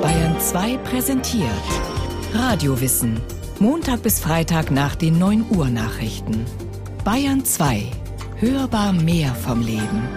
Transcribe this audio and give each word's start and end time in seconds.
Bayern 0.00 0.40
2 0.40 0.78
präsentiert 0.78 1.50
Radiowissen. 2.32 3.20
Montag 3.58 4.02
bis 4.02 4.20
Freitag 4.20 4.70
nach 4.70 4.94
den 4.94 5.18
9 5.18 5.50
Uhr 5.50 5.68
Nachrichten. 5.68 6.46
Bayern 7.04 7.44
2. 7.44 7.90
Hörbar 8.36 8.94
mehr 8.94 9.34
vom 9.34 9.60
Leben. 9.60 10.08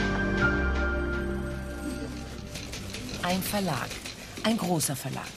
Ein 3.22 3.44
Verlag. 3.44 3.90
Ein 4.44 4.58
großer 4.58 4.96
Verlag. 4.96 5.28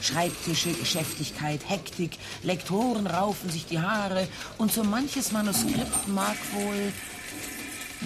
Schreibtische, 0.00 0.72
Geschäftigkeit, 0.72 1.60
Hektik, 1.68 2.18
Lektoren 2.42 3.06
raufen 3.06 3.50
sich 3.50 3.66
die 3.66 3.78
Haare 3.78 4.26
und 4.56 4.72
so 4.72 4.84
manches 4.84 5.32
Manuskript 5.32 6.08
mag 6.08 6.36
wohl. 6.54 6.92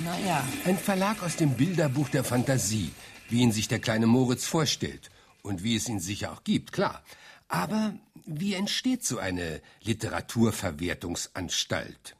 Naja. 0.04 0.42
Ein 0.64 0.78
Verlag 0.78 1.22
aus 1.22 1.36
dem 1.36 1.54
Bilderbuch 1.54 2.08
der 2.08 2.24
Fantasie, 2.24 2.90
wie 3.28 3.40
ihn 3.40 3.52
sich 3.52 3.68
der 3.68 3.78
kleine 3.78 4.06
Moritz 4.06 4.46
vorstellt. 4.46 5.11
Und 5.42 5.62
wie 5.62 5.76
es 5.76 5.88
ihn 5.88 6.00
sicher 6.00 6.32
auch 6.32 6.42
gibt, 6.44 6.72
klar. 6.72 7.02
Aber 7.48 7.94
wie 8.24 8.54
entsteht 8.54 9.04
so 9.04 9.18
eine 9.18 9.60
Literaturverwertungsanstalt? 9.82 12.16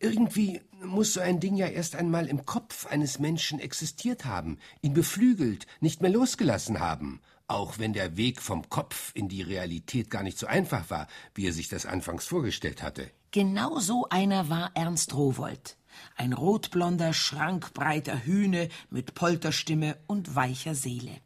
Irgendwie 0.00 0.60
muss 0.82 1.12
so 1.14 1.20
ein 1.20 1.40
Ding 1.40 1.56
ja 1.56 1.68
erst 1.68 1.96
einmal 1.96 2.26
im 2.26 2.44
Kopf 2.44 2.86
eines 2.86 3.18
Menschen 3.18 3.60
existiert 3.60 4.24
haben, 4.24 4.58
ihn 4.82 4.94
beflügelt, 4.94 5.66
nicht 5.80 6.02
mehr 6.02 6.10
losgelassen 6.10 6.80
haben, 6.80 7.20
auch 7.46 7.78
wenn 7.78 7.92
der 7.92 8.16
Weg 8.16 8.42
vom 8.42 8.68
Kopf 8.68 9.12
in 9.14 9.28
die 9.28 9.42
Realität 9.42 10.10
gar 10.10 10.22
nicht 10.22 10.38
so 10.38 10.46
einfach 10.46 10.90
war, 10.90 11.06
wie 11.34 11.46
er 11.46 11.52
sich 11.52 11.68
das 11.68 11.86
anfangs 11.86 12.26
vorgestellt 12.26 12.82
hatte. 12.82 13.10
Genau 13.30 13.78
so 13.78 14.06
einer 14.10 14.48
war 14.48 14.70
Ernst 14.74 15.14
Rowold. 15.14 15.76
Ein 16.16 16.32
rotblonder, 16.32 17.12
schrankbreiter 17.12 18.24
Hühne 18.24 18.68
mit 18.90 19.14
Polterstimme 19.14 19.96
und 20.06 20.34
weicher 20.34 20.74
Seele. 20.74 21.20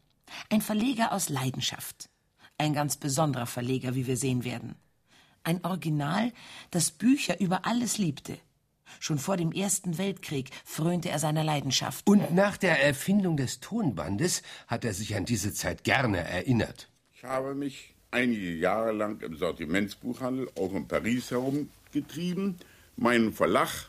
Ein 0.51 0.61
Verleger 0.61 1.13
aus 1.13 1.29
Leidenschaft. 1.29 2.09
Ein 2.59 2.75
ganz 2.75 2.97
besonderer 2.97 3.47
Verleger, 3.47 3.95
wie 3.95 4.07
wir 4.07 4.17
sehen 4.17 4.45
werden. 4.45 4.75
Ein 5.45 5.65
Original, 5.65 6.33
das 6.70 6.91
Bücher 6.91 7.41
über 7.41 7.65
alles 7.65 7.98
liebte. 7.98 8.39
Schon 9.01 9.19
vor 9.19 9.37
dem 9.37 9.53
Ersten 9.53 9.98
Weltkrieg 9.98 10.51
frönte 10.65 11.11
er 11.11 11.19
seiner 11.19 11.45
Leidenschaft. 11.45 12.07
Und 12.07 12.35
nach 12.35 12.57
der 12.57 12.83
Erfindung 12.83 13.37
des 13.37 13.61
Tonbandes 13.61 14.43
hat 14.67 14.85
er 14.85 14.95
sich 14.95 15.15
an 15.15 15.25
diese 15.25 15.53
Zeit 15.53 15.85
gerne 15.85 16.19
erinnert. 16.19 16.89
Ich 17.15 17.25
habe 17.25 17.55
mich 17.55 17.95
einige 18.11 18.55
Jahre 18.55 18.92
lang 18.92 19.20
im 19.20 19.37
Sortimentsbuchhandel, 19.37 20.51
auch 20.57 20.73
in 20.73 20.89
Paris 20.89 21.31
herumgetrieben. 21.31 22.57
Meinen 22.97 23.33
Verlag 23.33 23.89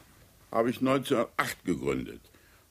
habe 0.52 0.70
ich 0.70 0.78
1908 0.80 1.66
gegründet, 1.66 2.22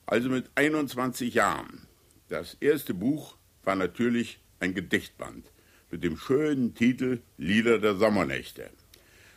also 0.05 0.29
mit 0.29 0.49
21 0.55 1.33
Jahren. 1.33 1.87
Das 2.29 2.55
erste 2.55 2.93
Buch 2.93 3.35
war 3.69 3.75
natürlich 3.75 4.41
ein 4.59 4.73
Gedichtband 4.73 5.51
mit 5.91 6.03
dem 6.03 6.17
schönen 6.17 6.73
Titel 6.73 7.21
Lieder 7.37 7.77
der 7.77 7.93
Sommernächte. 7.97 8.71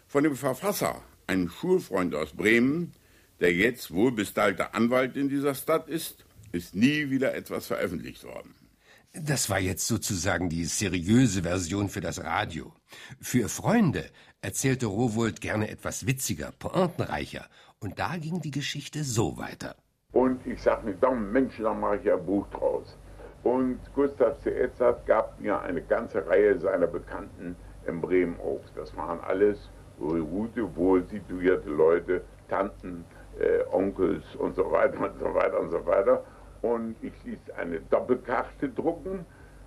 Von 0.08 0.24
dem 0.24 0.36
Verfasser, 0.36 1.02
einem 1.26 1.50
Schulfreund 1.50 2.14
aus 2.14 2.32
Bremen, 2.32 2.92
der 3.40 3.52
jetzt 3.52 3.92
wohlbestallter 3.92 4.74
Anwalt 4.74 5.18
in 5.18 5.28
dieser 5.28 5.54
Stadt 5.54 5.86
ist, 5.86 6.24
ist 6.50 6.74
nie 6.74 7.10
wieder 7.10 7.34
etwas 7.34 7.66
veröffentlicht 7.66 8.24
worden. 8.24 8.54
Das 9.12 9.50
war 9.50 9.60
jetzt 9.60 9.86
sozusagen 9.86 10.48
die 10.48 10.64
seriöse 10.64 11.42
Version 11.42 11.90
für 11.90 12.00
das 12.00 12.24
Radio. 12.24 12.72
Für 13.20 13.50
Freunde 13.50 14.08
erzählte 14.40 14.86
Rowold 14.86 15.42
gerne 15.42 15.68
etwas 15.68 16.06
witziger, 16.06 16.52
pointenreicher. 16.58 17.44
Und 17.80 17.98
da 17.98 18.16
ging 18.16 18.40
die 18.40 18.50
Geschichte 18.50 19.04
so 19.04 19.36
weiter. 19.36 19.76
Und 20.12 20.46
ich 20.46 20.62
sag 20.62 20.84
mir, 20.86 20.94
dann 20.94 21.30
Mensch, 21.32 21.58
da 21.58 21.74
mache 21.74 21.98
ich 21.98 22.04
ja 22.04 22.16
ein 22.16 22.24
Buch 22.24 22.46
draus. 22.48 22.96
Und 23.42 23.80
Gustav 23.94 24.38
C. 24.40 24.50
Edzard 24.50 25.04
gab 25.06 25.40
mir 25.40 25.60
eine 25.60 25.82
ganze 25.82 26.26
Reihe 26.26 26.58
seiner 26.58 26.86
Bekannten 26.86 27.56
in 27.86 28.00
Bremen 28.00 28.38
auf. 28.40 28.60
Das 28.76 28.96
waren 28.96 29.20
alles 29.20 29.70
gute, 29.98 30.76
wohl 30.76 31.02
situierte 31.04 31.68
Leute, 31.68 32.22
Tanten, 32.48 33.04
äh, 33.38 33.64
Onkels 33.72 34.24
und 34.36 34.54
so 34.54 34.70
weiter 34.70 35.00
und 35.00 35.18
so 35.18 35.34
weiter 35.34 35.60
und 35.60 35.70
so 35.70 35.84
weiter. 35.86 36.24
Und 36.62 36.96
ich 37.02 37.12
ließ 37.24 37.38
eine 37.56 37.80
Doppelkarte 37.80 38.68
drucken, 38.68 39.26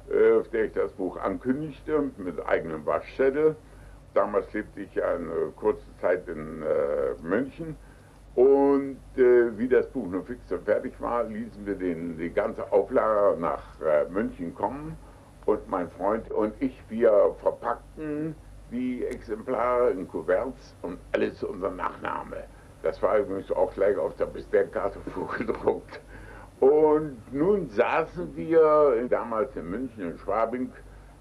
äh, 0.09 0.39
auf 0.39 0.47
der 0.49 0.65
ich 0.65 0.73
das 0.73 0.93
Buch 0.93 1.17
ankündigte, 1.17 2.11
mit 2.17 2.45
eigenem 2.45 2.85
Waschzettel. 2.85 3.55
Damals 4.13 4.51
lebte 4.53 4.81
ich 4.81 5.03
eine 5.03 5.51
kurze 5.57 5.85
Zeit 5.99 6.27
in 6.29 6.61
äh, 6.61 7.21
München 7.21 7.75
und 8.35 8.97
äh, 9.15 9.57
wie 9.57 9.69
das 9.69 9.87
Buch 9.87 10.07
nun 10.07 10.25
fix 10.25 10.51
und 10.51 10.65
fertig 10.65 10.93
war, 10.99 11.23
ließen 11.23 11.65
wir 11.65 11.75
den, 11.75 12.17
die 12.17 12.29
ganze 12.29 12.69
Auflage 12.71 13.39
nach 13.39 13.63
äh, 13.81 14.05
München 14.09 14.53
kommen. 14.53 14.97
Und 15.45 15.69
mein 15.69 15.89
Freund 15.91 16.29
und 16.31 16.53
ich, 16.59 16.77
wir 16.89 17.35
verpackten 17.41 18.35
die 18.71 19.05
Exemplare 19.05 19.91
in 19.91 20.07
Kuverts 20.07 20.75
und 20.81 20.97
alles 21.13 21.43
unser 21.43 21.71
Nachname. 21.71 22.43
Das 22.83 23.01
war 23.01 23.19
übrigens 23.19 23.51
auch 23.51 23.73
gleich 23.73 23.97
auf 23.97 24.15
der 24.17 24.25
Bestellkarte 24.25 24.99
vorgedruckt. 25.13 26.01
Und 26.59 27.17
nun 27.31 27.69
saßen 27.69 28.35
wir 28.35 29.07
damals 29.09 29.55
in 29.55 29.69
München, 29.69 30.11
in 30.11 30.17
Schwabing, 30.17 30.71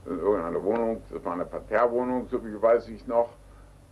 in 0.06 0.18
irgendeiner 0.18 0.62
Wohnung, 0.62 1.02
das 1.12 1.24
war 1.24 1.34
eine 1.34 1.44
Parterrewohnung, 1.44 2.26
so 2.28 2.44
wie 2.44 2.60
weiß 2.60 2.88
ich 2.88 3.06
noch, 3.06 3.30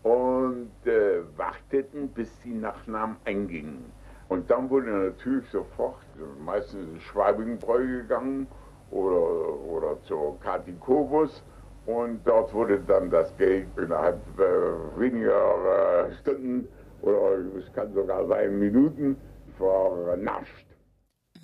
und 0.02 0.70
äh, 0.84 1.22
warteten, 1.36 2.08
bis 2.08 2.28
die 2.44 2.54
Nachnamen 2.54 3.16
eingingen. 3.24 3.92
Und 4.28 4.50
dann 4.50 4.70
wurde 4.70 4.90
natürlich 4.90 5.48
sofort 5.50 6.02
meistens 6.44 6.88
in 6.94 7.00
Schwabingbräu 7.00 7.86
gegangen 7.86 8.46
oder, 8.90 9.60
oder 9.64 10.02
zur 10.04 10.40
Kati 10.40 10.72
Kobus 10.80 11.42
und 11.86 12.20
dort 12.24 12.52
wurde 12.54 12.80
dann 12.80 13.10
das 13.10 13.36
Geld 13.36 13.66
innerhalb 13.76 14.20
äh, 14.38 14.98
weniger 14.98 16.08
äh, 16.08 16.14
Stunden 16.20 16.68
oder 17.02 17.38
es 17.58 17.72
kann 17.72 17.92
sogar 17.92 18.26
sein 18.26 18.58
Minuten 18.58 19.16
vernascht. 19.58 20.66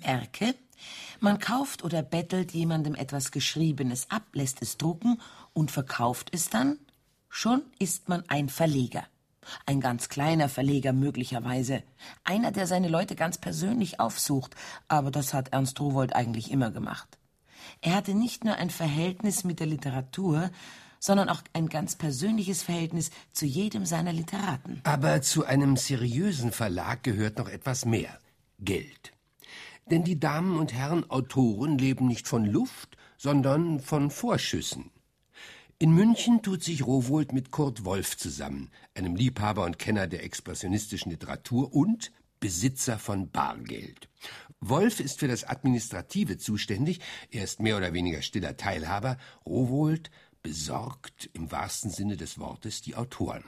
Merke, 0.03 0.55
man 1.19 1.39
kauft 1.39 1.83
oder 1.83 2.01
bettelt 2.01 2.53
jemandem 2.53 2.95
etwas 2.95 3.31
Geschriebenes 3.31 4.07
ab, 4.09 4.23
lässt 4.33 4.61
es 4.61 4.77
drucken 4.77 5.19
und 5.53 5.71
verkauft 5.71 6.29
es 6.33 6.49
dann 6.49 6.79
Schon 7.29 7.61
ist 7.77 8.09
man 8.09 8.23
ein 8.27 8.49
Verleger. 8.49 9.05
Ein 9.65 9.79
ganz 9.79 10.09
kleiner 10.09 10.49
Verleger 10.49 10.93
möglicherweise. 10.93 11.83
Einer, 12.23 12.51
der 12.51 12.67
seine 12.67 12.89
Leute 12.89 13.15
ganz 13.15 13.37
persönlich 13.37 13.99
aufsucht. 13.99 14.55
Aber 14.87 15.11
das 15.11 15.33
hat 15.33 15.49
Ernst 15.49 15.79
Rowold 15.79 16.15
eigentlich 16.15 16.51
immer 16.51 16.71
gemacht. 16.71 17.17
Er 17.81 17.95
hatte 17.95 18.13
nicht 18.13 18.43
nur 18.43 18.55
ein 18.55 18.69
Verhältnis 18.69 19.43
mit 19.43 19.59
der 19.59 19.67
Literatur, 19.67 20.49
sondern 20.99 21.29
auch 21.29 21.41
ein 21.53 21.69
ganz 21.69 21.95
persönliches 21.95 22.61
Verhältnis 22.61 23.11
zu 23.31 23.45
jedem 23.45 23.85
seiner 23.85 24.11
Literaten. 24.11 24.81
Aber 24.83 25.21
zu 25.21 25.45
einem 25.45 25.77
seriösen 25.77 26.51
Verlag 26.51 27.03
gehört 27.03 27.37
noch 27.37 27.47
etwas 27.47 27.85
mehr. 27.85 28.19
Geld. 28.59 29.13
Denn 29.89 30.03
die 30.03 30.19
Damen 30.19 30.59
und 30.59 30.73
Herren 30.73 31.09
Autoren 31.09 31.77
leben 31.77 32.07
nicht 32.07 32.27
von 32.27 32.45
Luft, 32.45 32.97
sondern 33.17 33.79
von 33.79 34.11
Vorschüssen. 34.11 34.91
In 35.81 35.93
München 35.93 36.41
tut 36.41 36.61
sich 36.61 36.85
Rowohlt 36.85 37.31
mit 37.31 37.51
Kurt 37.51 37.85
Wolf 37.85 38.17
zusammen, 38.17 38.69
einem 38.95 39.15
Liebhaber 39.15 39.63
und 39.63 39.79
Kenner 39.79 40.07
der 40.07 40.25
expressionistischen 40.25 41.09
Literatur 41.09 41.73
und 41.73 42.11
Besitzer 42.41 42.99
von 42.99 43.31
Bargeld. 43.31 44.09
Wolf 44.59 44.99
ist 44.99 45.19
für 45.19 45.29
das 45.29 45.45
Administrative 45.45 46.37
zuständig, 46.37 46.99
er 47.31 47.45
ist 47.45 47.61
mehr 47.61 47.77
oder 47.77 47.93
weniger 47.93 48.21
stiller 48.21 48.57
Teilhaber, 48.57 49.17
Rowohlt 49.45 50.11
besorgt 50.43 51.29
im 51.31 51.49
wahrsten 51.49 51.91
Sinne 51.91 52.17
des 52.17 52.39
Wortes 52.39 52.81
die 52.81 52.95
Autoren. 52.95 53.45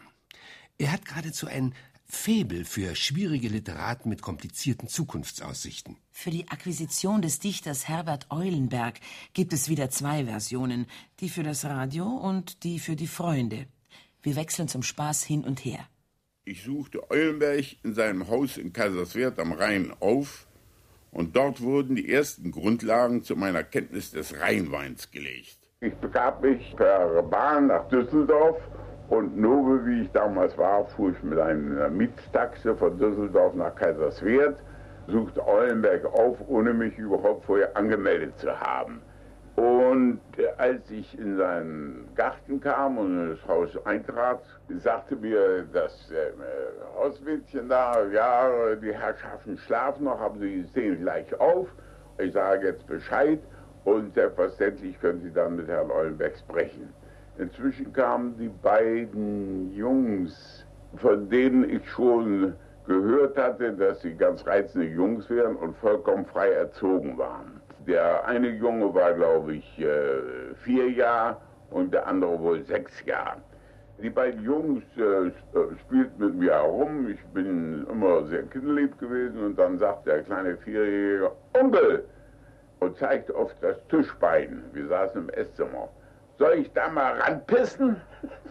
Er 0.78 0.94
hat 0.94 1.03
geradezu 1.03 1.47
ein 1.47 1.75
Faible 2.13 2.66
für 2.66 2.94
schwierige 2.95 3.47
Literaten 3.47 4.09
mit 4.09 4.22
komplizierten 4.22 4.88
Zukunftsaussichten. 4.89 5.97
Für 6.11 6.29
die 6.29 6.49
Akquisition 6.49 7.22
des 7.22 7.39
Dichters 7.39 7.88
Herbert 7.88 8.27
Eulenberg 8.29 8.99
gibt 9.33 9.53
es 9.53 9.69
wieder 9.69 9.89
zwei 9.89 10.25
Versionen, 10.25 10.88
die 11.19 11.29
für 11.29 11.41
das 11.41 11.63
Radio 11.66 12.05
und 12.05 12.63
die 12.63 12.79
für 12.79 12.96
die 12.96 13.08
Freunde. 13.08 13.66
Wir 14.22 14.35
wechseln 14.35 14.67
zum 14.67 14.84
Spaß 14.84 15.23
hin 15.23 15.43
und 15.43 15.63
her. 15.63 15.79
Ich 16.43 16.63
suchte 16.63 17.09
Eulenberg 17.09 17.66
in 17.84 17.93
seinem 17.93 18.28
Haus 18.28 18.57
in 18.57 18.73
Kaiserswerth 18.73 19.40
am 19.40 19.53
Rhein 19.53 19.93
auf 19.99 20.47
und 21.11 21.35
dort 21.35 21.61
wurden 21.61 21.96
die 21.96 22.11
ersten 22.11 22.52
Grundlagen 22.52 23.23
zu 23.23 23.35
meiner 23.35 23.64
Kenntnis 23.64 24.11
des 24.11 24.40
Rheinweins 24.40 25.11
gelegt. 25.11 25.57
Ich 25.79 25.93
begab 25.96 26.43
mich 26.43 26.75
per 26.75 27.23
Bahn 27.23 27.67
nach 27.67 27.87
Düsseldorf 27.87 28.57
und 29.11 29.37
nur 29.37 29.85
wie 29.85 30.03
ich 30.03 30.11
damals 30.13 30.58
war, 30.58 30.85
fuhr 30.85 31.11
ich 31.11 31.22
mit 31.22 31.37
einer 31.37 31.90
Mietstaxe 31.90 32.73
von 32.78 32.97
Düsseldorf 32.97 33.53
nach 33.55 33.75
Kaiserswerth, 33.75 34.55
suchte 35.08 35.46
Eulenberg 35.46 36.05
auf, 36.05 36.37
ohne 36.47 36.73
mich 36.73 36.97
überhaupt 36.97 37.43
vorher 37.43 37.75
angemeldet 37.75 38.37
zu 38.40 38.58
haben. 38.58 39.02
Und 39.58 40.22
als 40.58 40.90
ich 40.90 41.19
in 41.19 41.35
seinen 41.35 42.08
Garten 42.16 42.61
kam 42.61 42.97
und 42.97 43.08
in 43.08 43.29
das 43.31 43.47
Haus 43.49 43.85
eintrat, 43.85 44.43
sagte 44.78 45.17
mir 45.17 45.66
das 45.73 46.09
äh, 46.11 46.31
Hausmädchen 46.97 47.67
da, 47.67 48.02
ja, 48.14 48.75
die 48.75 48.93
Herrschaften 48.93 49.57
schlafen 49.57 50.05
noch, 50.05 50.19
haben 50.22 50.40
sie 50.40 50.64
sehen 50.73 51.02
gleich 51.02 51.37
auf. 51.37 51.67
Ich 52.17 52.31
sage 52.31 52.67
jetzt 52.67 52.87
Bescheid 52.87 53.40
Und 53.84 54.14
selbstverständlich 54.14 54.99
können 55.02 55.22
Sie 55.22 55.31
dann 55.34 55.55
mit 55.55 55.67
Herrn 55.67 55.90
Eulenberg 55.90 56.37
sprechen. 56.37 56.93
Inzwischen 57.41 57.91
kamen 57.91 58.38
die 58.38 58.49
beiden 58.49 59.73
Jungs, 59.76 60.64
von 60.97 61.28
denen 61.28 61.67
ich 61.67 61.90
schon 61.90 62.53
gehört 62.85 63.35
hatte, 63.35 63.73
dass 63.73 63.99
sie 64.02 64.14
ganz 64.14 64.46
reizende 64.46 64.85
Jungs 64.85 65.28
wären 65.28 65.55
und 65.55 65.76
vollkommen 65.78 66.23
frei 66.28 66.52
erzogen 66.52 67.17
waren. 67.17 67.59
Der 67.88 68.23
eine 68.28 68.49
Junge 68.49 68.93
war, 68.93 69.14
glaube 69.14 69.55
ich, 69.55 69.79
äh, 69.79 70.53
vier 70.64 70.91
Jahre 70.91 71.38
und 71.72 71.91
der 71.91 72.05
andere 72.05 72.40
wohl 72.40 72.64
sechs 72.64 73.03
Jahre. 73.05 73.38
Die 74.03 74.11
beiden 74.11 74.43
Jungs 74.43 74.84
äh, 74.97 75.02
äh, 75.02 75.32
spielten 75.79 76.23
mit 76.23 76.35
mir 76.35 76.52
herum. 76.53 77.09
Ich 77.09 77.23
bin 77.34 77.88
immer 77.90 78.23
sehr 78.26 78.43
kinderlieb 78.43 78.99
gewesen. 78.99 79.43
Und 79.43 79.58
dann 79.58 79.79
sagt 79.79 80.05
der 80.05 80.22
kleine 80.22 80.58
Vierjährige, 80.58 81.32
Onkel! 81.59 82.03
Und 82.82 82.97
zeigte 82.97 83.35
auf 83.35 83.52
das 83.61 83.78
Tischbein. 83.88 84.64
Wir 84.73 84.88
saßen 84.88 85.23
im 85.23 85.29
Esszimmer. 85.29 85.90
Soll 86.41 86.53
ich 86.53 86.73
da 86.73 86.90
mal 86.90 87.20
ranpissen? 87.20 87.97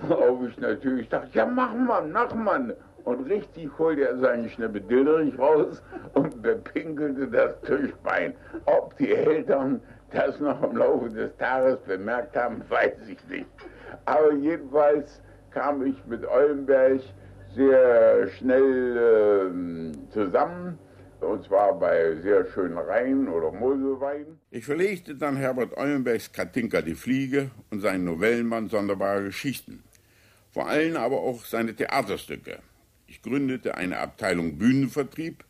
Ob 0.08 0.46
ich 0.46 0.56
natürlich 0.60 1.08
dachte, 1.08 1.30
ja 1.32 1.44
mach 1.44 1.74
mal, 1.74 2.06
mach 2.06 2.32
mal. 2.36 2.76
Und 3.02 3.28
richtig 3.28 3.68
holte 3.80 4.06
er 4.06 4.16
seinen 4.18 4.48
Schnippe 4.48 4.80
Dillerich 4.80 5.36
raus 5.36 5.82
und 6.14 6.40
bepinkelte 6.40 7.26
das 7.26 7.60
Tischbein. 7.62 8.34
Ob 8.66 8.96
die 8.96 9.12
Eltern 9.12 9.82
das 10.12 10.38
noch 10.38 10.62
im 10.62 10.76
Laufe 10.76 11.08
des 11.08 11.36
Tages 11.38 11.80
bemerkt 11.80 12.36
haben, 12.36 12.62
weiß 12.68 13.08
ich 13.08 13.28
nicht. 13.28 13.50
Aber 14.04 14.34
jedenfalls 14.34 15.20
kam 15.50 15.84
ich 15.84 15.96
mit 16.06 16.24
Eulenberg 16.24 17.00
sehr 17.56 18.28
schnell 18.28 19.50
äh, 19.96 20.10
zusammen. 20.10 20.78
Und 21.22 21.42
zwar 21.42 21.76
bei 21.76 22.14
sehr 22.22 22.44
schönen 22.46 22.78
Rhein- 22.78 23.28
oder 23.28 23.50
Moselwein. 23.50 24.39
Ich 24.52 24.64
verlegte 24.64 25.14
dann 25.14 25.36
Herbert 25.36 25.76
Eulenbergs 25.76 26.32
Katinka 26.32 26.82
die 26.82 26.96
Fliege 26.96 27.52
und 27.70 27.78
seinen 27.78 28.02
Novellenmann 28.02 28.68
Sonderbare 28.68 29.22
Geschichten. 29.22 29.84
Vor 30.50 30.66
allem 30.68 30.96
aber 30.96 31.20
auch 31.20 31.44
seine 31.44 31.72
Theaterstücke. 31.76 32.58
Ich 33.06 33.22
gründete 33.22 33.76
eine 33.76 33.98
Abteilung 33.98 34.58
Bühnenvertrieb, 34.58 35.44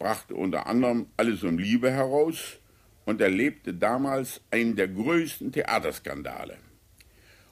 brachte 0.00 0.34
unter 0.34 0.66
anderem 0.66 1.06
Alles 1.16 1.44
um 1.44 1.58
Liebe 1.58 1.92
heraus 1.92 2.58
und 3.04 3.20
erlebte 3.20 3.72
damals 3.72 4.40
einen 4.50 4.74
der 4.74 4.88
größten 4.88 5.52
Theaterskandale. 5.52 6.56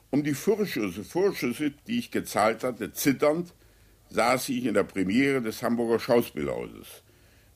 Um 0.09 0.21
die 0.21 0.33
Vorschüsse, 0.33 1.05
Vorschüsse, 1.05 1.71
die 1.87 1.99
ich 1.99 2.11
gezahlt 2.11 2.65
hatte, 2.65 2.91
zitternd, 2.91 3.53
saß 4.09 4.49
ich 4.49 4.65
in 4.65 4.73
der 4.73 4.83
Premiere 4.83 5.41
des 5.41 5.63
Hamburger 5.63 5.99
Schauspielhauses. 5.99 7.03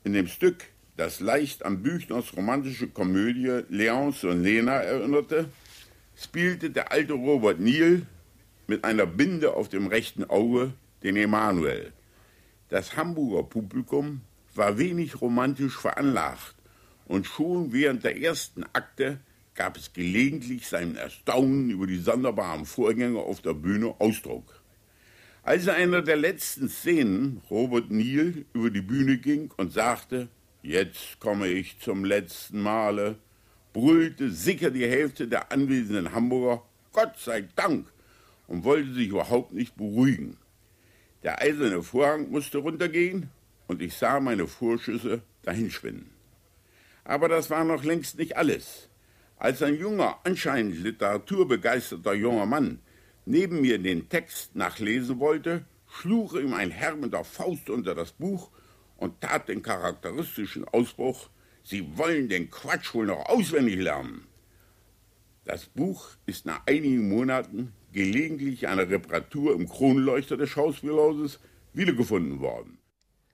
In 0.02 0.14
dem 0.14 0.28
Stück, 0.28 0.64
das 0.96 1.20
leicht 1.20 1.64
an 1.64 1.82
Büchners 1.82 2.36
romantische 2.36 2.88
Komödie 2.88 3.62
Leonce 3.68 4.24
und 4.24 4.42
Lena 4.42 4.74
erinnerte, 4.74 5.48
spielte 6.16 6.70
der 6.70 6.92
alte 6.92 7.14
Robert 7.14 7.60
Niel 7.60 8.06
mit 8.66 8.84
einer 8.84 9.06
Binde 9.06 9.54
auf 9.54 9.68
dem 9.68 9.88
rechten 9.88 10.24
Auge 10.24 10.72
den 11.02 11.16
Emanuel. 11.16 11.92
Das 12.68 12.96
Hamburger 12.96 13.42
Publikum 13.42 14.22
war 14.54 14.78
wenig 14.78 15.20
romantisch 15.20 15.76
veranlagt 15.76 16.54
und 17.06 17.26
schon 17.26 17.72
während 17.72 18.04
der 18.04 18.20
ersten 18.20 18.64
Akte 18.72 19.18
gab 19.54 19.76
es 19.76 19.92
gelegentlich 19.92 20.66
seinem 20.66 20.96
Erstaunen 20.96 21.70
über 21.70 21.86
die 21.86 21.98
sonderbaren 21.98 22.64
Vorgänge 22.64 23.18
auf 23.18 23.40
der 23.40 23.54
Bühne 23.54 23.94
Ausdruck. 23.98 24.60
Als 25.42 25.68
einer 25.68 26.02
der 26.02 26.16
letzten 26.16 26.68
Szenen 26.68 27.42
Robert 27.50 27.90
Neal 27.90 28.46
über 28.54 28.70
die 28.70 28.80
Bühne 28.80 29.18
ging 29.18 29.52
und 29.56 29.72
sagte, 29.72 30.28
jetzt 30.64 31.20
komme 31.20 31.48
ich 31.48 31.78
zum 31.78 32.04
letzten 32.04 32.60
Male, 32.60 33.16
brüllte 33.72 34.30
sicher 34.30 34.70
die 34.70 34.86
Hälfte 34.86 35.28
der 35.28 35.52
anwesenden 35.52 36.12
Hamburger, 36.12 36.62
Gott 36.92 37.18
sei 37.18 37.42
Dank, 37.54 37.86
und 38.46 38.64
wollte 38.64 38.92
sich 38.94 39.08
überhaupt 39.08 39.52
nicht 39.52 39.76
beruhigen. 39.76 40.38
Der 41.22 41.40
eiserne 41.40 41.82
Vorhang 41.82 42.30
musste 42.30 42.58
runtergehen 42.58 43.30
und 43.66 43.82
ich 43.82 43.94
sah 43.94 44.20
meine 44.20 44.46
Vorschüsse 44.46 45.22
dahinschwinden. 45.42 46.10
Aber 47.04 47.28
das 47.28 47.50
war 47.50 47.64
noch 47.64 47.84
längst 47.84 48.18
nicht 48.18 48.36
alles. 48.36 48.88
Als 49.36 49.62
ein 49.62 49.78
junger, 49.78 50.20
anscheinend 50.24 50.76
literaturbegeisterter 50.76 52.14
junger 52.14 52.46
Mann 52.46 52.80
neben 53.26 53.60
mir 53.60 53.78
den 53.78 54.08
Text 54.08 54.54
nachlesen 54.56 55.18
wollte, 55.18 55.64
schlug 55.88 56.34
ihm 56.34 56.54
ein 56.54 56.70
Herr 56.70 56.96
mit 56.96 57.12
der 57.12 57.24
Faust 57.24 57.68
unter 57.68 57.94
das 57.94 58.12
Buch 58.12 58.50
und 58.96 59.20
tat 59.20 59.48
den 59.48 59.62
charakteristischen 59.62 60.66
Ausbruch, 60.66 61.28
Sie 61.66 61.96
wollen 61.96 62.28
den 62.28 62.50
Quatsch 62.50 62.94
wohl 62.94 63.06
noch 63.06 63.26
auswendig 63.26 63.80
lernen. 63.80 64.26
Das 65.44 65.64
Buch 65.66 66.08
ist 66.26 66.44
nach 66.44 66.60
einigen 66.66 67.08
Monaten 67.08 67.72
gelegentlich 67.92 68.68
einer 68.68 68.88
Reparatur 68.88 69.54
im 69.54 69.68
Kronleuchter 69.68 70.36
des 70.36 70.50
Schauspielhauses 70.50 71.40
wiedergefunden 71.72 72.40
worden. 72.40 72.78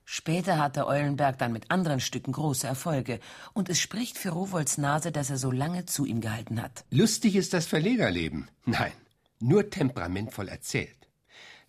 Später 0.04 0.58
hatte 0.58 0.86
Eulenberg 0.86 1.38
dann 1.38 1.52
mit 1.52 1.70
anderen 1.70 2.00
Stücken 2.00 2.32
große 2.32 2.66
Erfolge, 2.66 3.20
und 3.52 3.68
es 3.68 3.78
spricht 3.80 4.18
für 4.18 4.30
Rowohls 4.30 4.76
Nase, 4.76 5.12
dass 5.12 5.30
er 5.30 5.36
so 5.36 5.52
lange 5.52 5.86
zu 5.86 6.04
ihm 6.04 6.20
gehalten 6.20 6.60
hat. 6.60 6.84
Lustig 6.90 7.36
ist 7.36 7.54
das 7.54 7.66
Verlegerleben. 7.66 8.48
Nein, 8.64 8.92
nur 9.38 9.70
temperamentvoll 9.70 10.48
erzählt. 10.48 11.08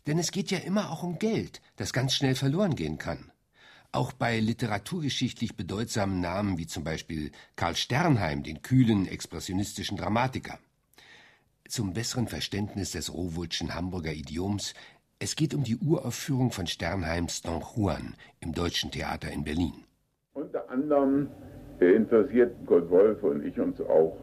Denn 0.07 0.17
es 0.17 0.31
geht 0.31 0.49
ja 0.49 0.57
immer 0.57 0.89
auch 0.89 1.03
um 1.03 1.19
Geld, 1.19 1.61
das 1.75 1.93
ganz 1.93 2.15
schnell 2.15 2.33
verloren 2.33 2.75
gehen 2.75 2.97
kann. 2.97 3.30
Auch 3.93 4.13
bei 4.13 4.39
literaturgeschichtlich 4.39 5.57
bedeutsamen 5.57 6.21
Namen 6.21 6.57
wie 6.57 6.67
zum 6.67 6.83
Beispiel 6.83 7.31
Karl 7.55 7.75
Sternheim, 7.75 8.43
den 8.43 8.61
kühlen, 8.61 9.07
expressionistischen 9.07 9.97
Dramatiker. 9.97 10.59
Zum 11.67 11.93
besseren 11.93 12.27
Verständnis 12.27 12.91
des 12.91 13.13
Rowohlschen 13.13 13.75
Hamburger 13.75 14.13
Idioms 14.13 14.73
es 15.23 15.35
geht 15.35 15.53
um 15.53 15.63
die 15.63 15.77
Uraufführung 15.77 16.49
von 16.49 16.65
Sternheims 16.65 17.43
Don 17.43 17.61
Juan 17.61 18.15
im 18.39 18.53
Deutschen 18.53 18.89
Theater 18.89 19.31
in 19.31 19.43
Berlin. 19.43 19.83
Unter 20.33 20.67
anderem 20.67 21.27
interessierten 21.79 22.65
Kurt 22.65 22.89
Wolf 22.89 23.21
und 23.21 23.45
ich 23.45 23.59
uns 23.59 23.79
auch 23.81 24.17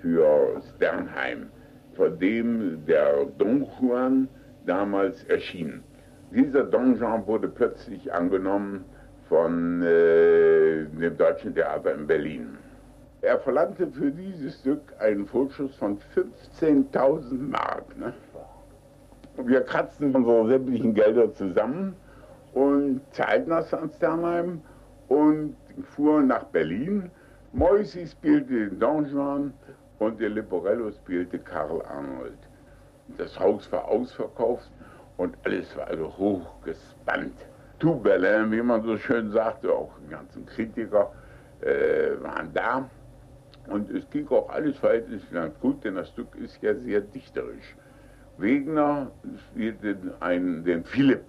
für 0.00 0.62
Sternheim, 0.76 1.48
von 1.96 2.16
dem 2.20 2.86
der 2.86 3.24
Don 3.38 3.66
Juan 3.80 4.28
damals 4.66 5.24
erschien. 5.24 5.82
Dieser 6.30 6.62
Don 6.62 6.96
Juan 6.96 7.26
wurde 7.26 7.48
plötzlich 7.48 8.12
angenommen 8.12 8.84
von 9.28 9.82
äh, 9.82 10.84
dem 10.84 11.16
Deutschen 11.16 11.54
Theater 11.54 11.94
in 11.94 12.06
Berlin. 12.06 12.58
Er 13.22 13.38
verlangte 13.40 13.88
für 13.88 14.10
dieses 14.10 14.60
Stück 14.60 14.80
einen 14.98 15.26
Vorschuss 15.26 15.74
von 15.76 15.98
15.000 16.60 17.32
Mark. 17.50 17.96
Ne? 17.98 18.12
Wir 19.44 19.62
kratzten 19.62 20.14
unsere 20.14 20.46
sämtlichen 20.46 20.94
Gelder 20.94 21.34
zusammen 21.34 21.96
und 22.54 23.00
zahlten 23.10 23.50
das 23.50 23.74
an 23.74 23.90
Sternheim 23.96 24.60
und 25.08 25.56
fuhren 25.94 26.28
nach 26.28 26.44
Berlin. 26.44 27.10
Moisi 27.52 28.06
spielte 28.06 28.68
den 28.68 28.78
Don 28.78 29.06
Juan 29.06 29.52
und 29.98 30.20
der 30.20 30.30
Leporello 30.30 30.90
spielte 30.92 31.38
Karl 31.38 31.82
Arnold. 31.82 32.38
Das 33.18 33.38
Haus 33.38 33.70
war 33.72 33.86
ausverkauft 33.86 34.70
und 35.16 35.36
alles 35.44 35.76
war 35.76 35.88
also 35.88 36.16
hochgespannt. 36.16 37.34
Tout 37.78 38.02
Berlin, 38.02 38.50
wie 38.52 38.62
man 38.62 38.82
so 38.82 38.96
schön 38.96 39.30
sagte, 39.30 39.70
auch 39.72 39.92
die 40.04 40.10
ganzen 40.10 40.46
Kritiker 40.46 41.12
äh, 41.60 42.22
waren 42.22 42.52
da. 42.54 42.88
Und 43.68 43.90
es 43.90 44.08
ging 44.10 44.28
auch 44.28 44.48
alles 44.48 44.78
verhältnismäßig 44.78 45.32
ganz 45.32 45.60
gut, 45.60 45.84
denn 45.84 45.96
das 45.96 46.08
Stück 46.08 46.34
ist 46.36 46.62
ja 46.62 46.74
sehr 46.74 47.00
dichterisch. 47.00 47.76
Wegner 48.38 49.10
spielt 49.50 49.82
den, 49.82 50.12
einen, 50.20 50.64
den 50.64 50.84
Philipp. 50.84 51.24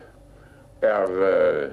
Er 0.81 1.09
äh, 1.09 1.69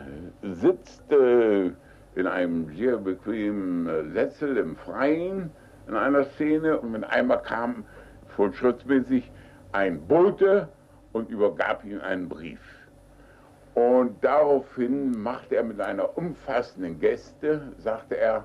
sitzt 0.54 1.12
äh, 1.12 1.70
in 2.14 2.26
einem 2.26 2.74
sehr 2.76 2.96
bequemen 2.96 3.86
äh, 3.86 4.10
Sessel 4.12 4.56
im 4.56 4.76
Freien 4.76 5.50
in 5.86 5.94
einer 5.94 6.24
Szene 6.24 6.80
und 6.80 6.92
mit 6.92 7.04
einmal 7.04 7.42
kam 7.42 7.84
fortschrittsmäßig 8.28 9.30
ein 9.72 10.00
Bote 10.06 10.68
und 11.12 11.28
übergab 11.30 11.84
ihm 11.84 12.00
einen 12.00 12.28
Brief. 12.28 12.60
Und 13.74 14.22
daraufhin 14.22 15.10
machte 15.20 15.56
er 15.56 15.64
mit 15.64 15.80
einer 15.80 16.16
umfassenden 16.16 17.00
Geste, 17.00 17.72
sagte 17.78 18.16
er, 18.16 18.44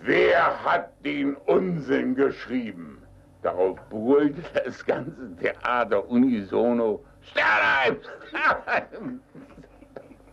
wer 0.00 0.64
hat 0.64 0.90
den 1.04 1.34
Unsinn 1.46 2.14
geschrieben? 2.14 3.02
Darauf 3.42 3.78
brüllte 3.90 4.42
das 4.64 4.84
ganze 4.84 5.34
Theater 5.36 6.08
unisono, 6.08 7.04
Sternheim. 7.22 7.96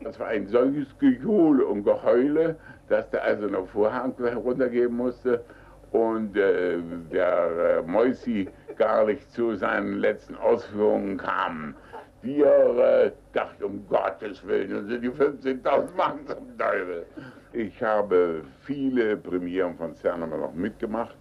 Das 0.03 0.20
war 0.20 0.27
ein 0.27 0.48
solches 0.48 0.88
Gejohle 1.00 1.65
und 1.65 1.86
Geheule, 1.86 2.58
dass 2.89 3.10
der 3.12 3.24
also 3.24 3.48
noch 3.48 3.70
Vorhang 3.70 4.13
heruntergeben 4.17 4.98
musste 4.98 5.46
und 5.91 6.36
äh, 6.36 6.77
der 7.10 7.77
äh, 7.77 7.82
Moisi 7.84 8.50
gar 8.75 9.05
nicht 9.05 9.32
zu 9.32 9.55
seinen 9.55 10.00
letzten 10.00 10.36
Ausführungen 10.36 11.17
kam. 11.17 11.75
Wir 12.23 12.47
äh, 12.47 13.11
dachten, 13.33 13.63
um 13.63 13.87
Gottes 13.87 14.45
Willen, 14.47 14.87
sind 14.87 15.01
die 15.01 15.09
15.000 15.09 15.95
Mann 15.95 16.25
zum 16.25 16.57
Teufel. 16.57 17.05
Ich 17.51 17.83
habe 17.83 18.43
viele 18.61 19.17
Premieren 19.17 19.75
von 19.75 19.93
Cerner 19.93 20.25
noch 20.25 20.53
mitgemacht 20.53 21.15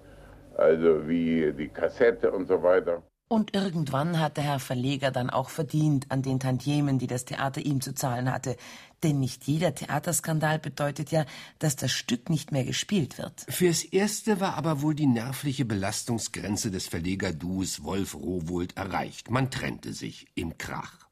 also 0.56 1.06
wie 1.08 1.52
die 1.52 1.68
Kassette 1.68 2.30
und 2.30 2.46
so 2.46 2.62
weiter. 2.62 3.02
Und 3.32 3.54
irgendwann 3.54 4.20
hat 4.20 4.36
der 4.36 4.44
Herr 4.44 4.60
Verleger 4.60 5.10
dann 5.10 5.30
auch 5.30 5.48
verdient 5.48 6.10
an 6.10 6.20
den 6.20 6.38
Tantiemen, 6.38 6.98
die 6.98 7.06
das 7.06 7.24
Theater 7.24 7.62
ihm 7.62 7.80
zu 7.80 7.94
zahlen 7.94 8.30
hatte. 8.30 8.58
Denn 9.02 9.20
nicht 9.20 9.44
jeder 9.44 9.74
Theaterskandal 9.74 10.58
bedeutet 10.58 11.10
ja, 11.12 11.24
dass 11.58 11.74
das 11.74 11.92
Stück 11.92 12.28
nicht 12.28 12.52
mehr 12.52 12.66
gespielt 12.66 13.16
wird. 13.16 13.46
Fürs 13.48 13.84
Erste 13.84 14.38
war 14.38 14.56
aber 14.56 14.82
wohl 14.82 14.94
die 14.94 15.06
nervliche 15.06 15.64
Belastungsgrenze 15.64 16.70
des 16.70 16.88
Verlegerduos 16.88 17.82
Wolf 17.82 18.14
Rowohlt 18.14 18.76
erreicht. 18.76 19.30
Man 19.30 19.50
trennte 19.50 19.94
sich 19.94 20.26
im 20.34 20.58
Krach. 20.58 21.08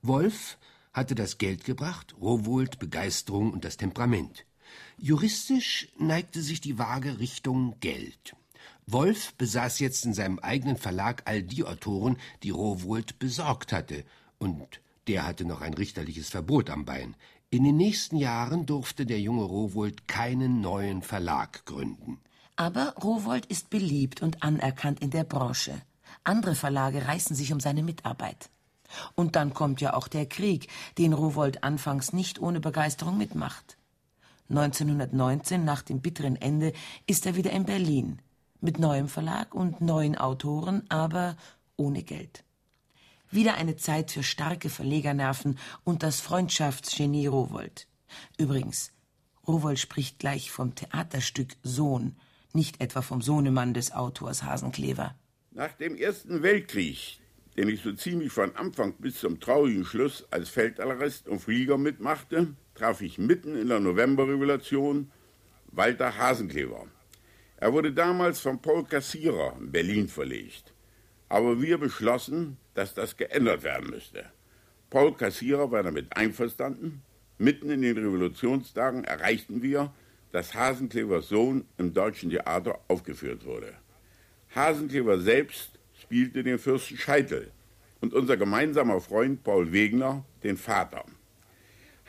Wolf 0.00 0.58
hatte 0.92 1.16
das 1.16 1.38
Geld 1.38 1.64
gebracht, 1.64 2.14
Rowohlt 2.20 2.78
Begeisterung 2.78 3.52
und 3.52 3.64
das 3.64 3.76
Temperament. 3.76 4.46
Juristisch 4.96 5.88
neigte 5.98 6.40
sich 6.40 6.60
die 6.60 6.78
Waage 6.78 7.18
Richtung 7.18 7.74
Geld. 7.80 8.36
Wolf 8.90 9.34
besaß 9.34 9.80
jetzt 9.80 10.06
in 10.06 10.14
seinem 10.14 10.38
eigenen 10.38 10.78
Verlag 10.78 11.22
all 11.26 11.42
die 11.42 11.64
Autoren, 11.64 12.16
die 12.42 12.50
Rowohlt 12.50 13.18
besorgt 13.18 13.72
hatte, 13.72 14.04
und 14.38 14.80
der 15.08 15.26
hatte 15.26 15.44
noch 15.44 15.60
ein 15.60 15.74
richterliches 15.74 16.30
Verbot 16.30 16.70
am 16.70 16.86
Bein. 16.86 17.14
In 17.50 17.64
den 17.64 17.76
nächsten 17.76 18.16
Jahren 18.16 18.64
durfte 18.64 19.04
der 19.04 19.20
junge 19.20 19.44
Rowohlt 19.44 20.08
keinen 20.08 20.62
neuen 20.62 21.02
Verlag 21.02 21.66
gründen. 21.66 22.18
Aber 22.56 22.94
Rowohlt 23.02 23.44
ist 23.46 23.68
beliebt 23.68 24.22
und 24.22 24.42
anerkannt 24.42 25.00
in 25.00 25.10
der 25.10 25.24
Branche. 25.24 25.82
Andere 26.24 26.54
Verlage 26.54 27.06
reißen 27.06 27.36
sich 27.36 27.52
um 27.52 27.60
seine 27.60 27.82
Mitarbeit. 27.82 28.48
Und 29.14 29.36
dann 29.36 29.52
kommt 29.52 29.82
ja 29.82 29.92
auch 29.92 30.08
der 30.08 30.24
Krieg, 30.24 30.68
den 30.96 31.12
Rowohlt 31.12 31.62
anfangs 31.62 32.14
nicht 32.14 32.40
ohne 32.40 32.60
Begeisterung 32.60 33.18
mitmacht. 33.18 33.76
1919, 34.48 35.62
nach 35.62 35.82
dem 35.82 36.00
bitteren 36.00 36.36
Ende, 36.36 36.72
ist 37.06 37.26
er 37.26 37.36
wieder 37.36 37.50
in 37.50 37.66
Berlin 37.66 38.22
mit 38.60 38.78
neuem 38.78 39.08
Verlag 39.08 39.54
und 39.54 39.80
neuen 39.80 40.16
Autoren, 40.16 40.84
aber 40.88 41.36
ohne 41.76 42.02
Geld. 42.02 42.44
Wieder 43.30 43.54
eine 43.54 43.76
Zeit 43.76 44.10
für 44.10 44.22
starke 44.22 44.70
Verlegernerven 44.70 45.58
und 45.84 46.02
das 46.02 46.20
Freundschaftsgenie 46.20 47.26
Rowold. 47.26 47.86
Übrigens, 48.38 48.92
Rowold 49.46 49.78
spricht 49.78 50.18
gleich 50.18 50.50
vom 50.50 50.74
Theaterstück 50.74 51.56
Sohn, 51.62 52.16
nicht 52.52 52.80
etwa 52.80 53.02
vom 53.02 53.20
Sohnemann 53.20 53.74
des 53.74 53.92
Autors 53.92 54.42
Hasenklever. 54.42 55.14
Nach 55.50 55.72
dem 55.72 55.96
Ersten 55.96 56.42
Weltkrieg, 56.42 57.20
den 57.56 57.68
ich 57.68 57.82
so 57.82 57.92
ziemlich 57.92 58.32
von 58.32 58.56
Anfang 58.56 58.94
bis 58.94 59.20
zum 59.20 59.40
traurigen 59.40 59.84
Schluss 59.84 60.24
als 60.30 60.48
Feldarrest 60.48 61.28
und 61.28 61.40
Flieger 61.40 61.76
mitmachte, 61.76 62.54
traf 62.74 63.00
ich 63.02 63.18
mitten 63.18 63.56
in 63.56 63.68
der 63.68 63.80
Novemberrevolution 63.80 65.10
Walter 65.72 66.16
Hasenklever. 66.16 66.86
Er 67.60 67.72
wurde 67.72 67.92
damals 67.92 68.40
von 68.40 68.62
Paul 68.62 68.84
Kassierer 68.84 69.56
in 69.58 69.72
Berlin 69.72 70.08
verlegt. 70.08 70.72
Aber 71.28 71.60
wir 71.60 71.78
beschlossen, 71.78 72.56
dass 72.74 72.94
das 72.94 73.16
geändert 73.16 73.64
werden 73.64 73.90
müsste. 73.90 74.24
Paul 74.90 75.14
Kassierer 75.14 75.70
war 75.70 75.82
damit 75.82 76.16
einverstanden. 76.16 77.02
Mitten 77.36 77.70
in 77.70 77.82
den 77.82 77.98
Revolutionstagen 77.98 79.04
erreichten 79.04 79.60
wir, 79.60 79.92
dass 80.32 80.54
Hasenklevers 80.54 81.28
Sohn 81.28 81.64
im 81.78 81.92
deutschen 81.92 82.30
Theater 82.30 82.78
aufgeführt 82.86 83.44
wurde. 83.44 83.74
Hasenklever 84.54 85.18
selbst 85.18 85.72
spielte 86.00 86.44
den 86.44 86.58
Fürsten 86.58 86.96
Scheitel 86.96 87.50
und 88.00 88.14
unser 88.14 88.36
gemeinsamer 88.36 89.00
Freund 89.00 89.42
Paul 89.42 89.72
Wegner 89.72 90.24
den 90.44 90.56
Vater. 90.56 91.04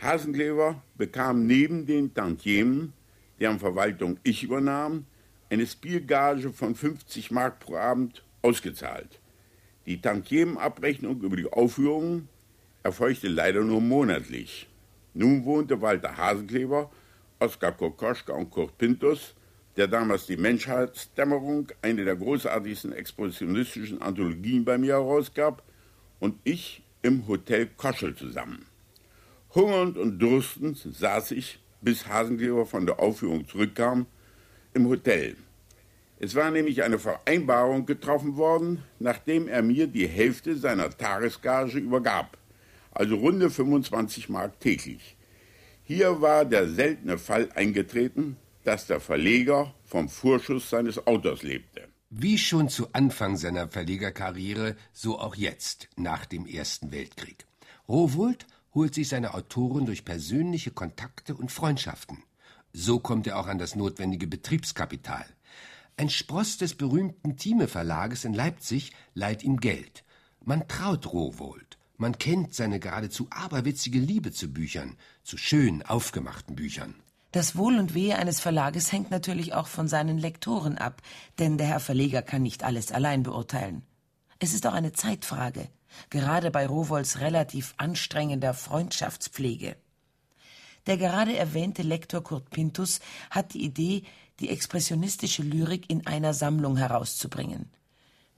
Hasenklever 0.02 0.82
bekam 0.96 1.48
neben 1.48 1.86
den 1.86 2.14
Tantiemen, 2.14 2.94
deren 3.40 3.60
Verwaltung 3.60 4.20
ich 4.24 4.44
übernahm, 4.44 5.06
eine 5.50 5.66
Spielgage 5.66 6.52
von 6.52 6.76
50 6.76 7.32
Mark 7.32 7.60
pro 7.60 7.76
Abend 7.76 8.24
ausgezahlt. 8.42 9.20
Die 9.86 10.02
Tantiemenabrechnung 10.02 11.22
über 11.22 11.36
die 11.36 11.52
Aufführungen 11.52 12.30
erfolgte 12.84 13.28
leider 13.28 13.62
nur 13.62 13.82
monatlich. 13.82 14.68
Nun 15.14 15.44
wohnte 15.46 15.82
Walter 15.82 16.16
Hasenkleber, 16.18 16.92
Oskar 17.40 17.72
Kokoschka 17.72 18.34
und 18.34 18.52
Kurt 18.52 18.78
Pintus, 18.78 19.34
der 19.78 19.88
damals 19.88 20.28
die 20.28 20.38
Menschheitsdämmerung, 20.38 21.72
eine 21.82 22.06
der 22.06 22.16
großartigsten 22.16 22.94
expressionistischen 22.94 24.02
Anthologien 24.02 24.66
bei 24.66 24.78
mir 24.78 24.94
herausgab, 24.94 25.64
und 26.20 26.36
ich 26.44 26.84
im 27.02 27.28
Hotel 27.28 27.68
Koschel 27.78 28.14
zusammen. 28.14 28.66
Hungernd 29.56 29.98
und 29.98 30.20
durstend 30.20 30.78
saß 30.78 31.32
ich, 31.32 31.60
bis 31.82 32.08
Hasenkleber 32.08 32.66
von 32.66 32.86
der 32.86 33.00
Aufführung 33.00 33.48
zurückkam, 33.48 34.06
im 34.74 34.88
Hotel. 34.88 35.36
Es 36.20 36.36
war 36.36 36.52
nämlich 36.52 36.84
eine 36.84 37.00
Vereinbarung 37.00 37.86
getroffen 37.86 38.36
worden, 38.36 38.84
nachdem 39.00 39.48
er 39.48 39.62
mir 39.62 39.88
die 39.88 40.08
Hälfte 40.08 40.58
seiner 40.58 40.90
Tagesgage 40.90 41.78
übergab, 41.78 42.38
also 42.92 43.16
runde 43.16 43.50
25 43.50 44.28
Mark 44.30 44.60
täglich. 44.60 45.16
Hier 45.84 46.22
war 46.22 46.46
der 46.46 46.68
seltene 46.68 47.18
Fall 47.18 47.50
eingetreten, 47.56 48.36
dass 48.64 48.86
der 48.86 49.00
Verleger 49.00 49.74
vom 49.86 50.10
Vorschuss 50.10 50.70
seines 50.70 51.08
Autors 51.08 51.42
lebte. 51.42 51.88
Wie 52.12 52.38
schon 52.38 52.70
zu 52.70 52.92
Anfang 52.94 53.38
seiner 53.38 53.68
Verlegerkarriere, 53.68 54.76
so 54.92 55.20
auch 55.20 55.36
jetzt, 55.36 55.90
nach 55.96 56.26
dem 56.26 56.46
Ersten 56.46 56.92
Weltkrieg. 56.92 57.46
Rowohlt 57.88 58.46
holt 58.74 58.94
sich 58.94 59.10
seine 59.10 59.34
Autoren 59.34 59.86
durch 59.86 60.06
persönliche 60.06 60.72
Kontakte 60.72 61.34
und 61.34 61.52
Freundschaften. 61.52 62.24
So 62.74 63.00
kommt 63.00 63.28
er 63.28 63.40
auch 63.40 63.48
an 63.48 63.58
das 63.58 63.76
notwendige 63.76 64.28
Betriebskapital. 64.28 65.26
Ein 65.98 66.10
Spross 66.10 66.58
des 66.58 66.76
berühmten 66.76 67.36
Thieme 67.36 67.68
Verlages 67.68 68.24
in 68.24 68.34
Leipzig 68.34 68.94
leiht 69.14 69.44
ihm 69.44 69.58
Geld. 69.58 70.04
Man 70.46 70.68
traut 70.68 71.12
Rowohlt. 71.12 71.78
Man 71.98 72.18
kennt 72.18 72.54
seine 72.54 72.80
geradezu 72.80 73.28
aberwitzige 73.30 74.00
Liebe 74.00 74.32
zu 74.32 74.54
Büchern, 74.54 74.96
zu 75.24 75.38
schön 75.38 75.84
aufgemachten 75.84 76.56
Büchern. 76.56 76.96
Das 77.32 77.58
Wohl 77.58 77.78
und 77.78 77.94
Wehe 77.94 78.18
eines 78.18 78.40
Verlages 78.40 78.92
hängt 78.92 79.12
natürlich 79.12 79.54
auch 79.54 79.68
von 79.68 79.88
seinen 79.88 80.18
Lektoren 80.18 80.78
ab, 80.78 81.02
denn 81.38 81.58
der 81.58 81.68
Herr 81.68 81.80
Verleger 81.80 82.22
kann 82.22 82.42
nicht 82.42 82.64
alles 82.64 82.92
allein 82.92 83.24
beurteilen. 83.24 83.84
Es 84.40 84.54
ist 84.54 84.66
auch 84.66 84.74
eine 84.74 84.94
Zeitfrage, 84.94 85.68
gerade 86.10 86.50
bei 86.50 86.66
Rowohls 86.66 87.20
relativ 87.20 87.74
anstrengender 87.78 88.54
Freundschaftspflege. 88.54 89.76
Der 90.90 90.98
gerade 90.98 91.38
erwähnte 91.38 91.84
Lektor 91.84 92.24
Kurt 92.24 92.50
Pintus 92.50 93.00
hat 93.30 93.54
die 93.54 93.64
Idee, 93.64 94.02
die 94.40 94.50
expressionistische 94.50 95.44
Lyrik 95.44 95.88
in 95.88 96.08
einer 96.08 96.34
Sammlung 96.34 96.78
herauszubringen. 96.78 97.70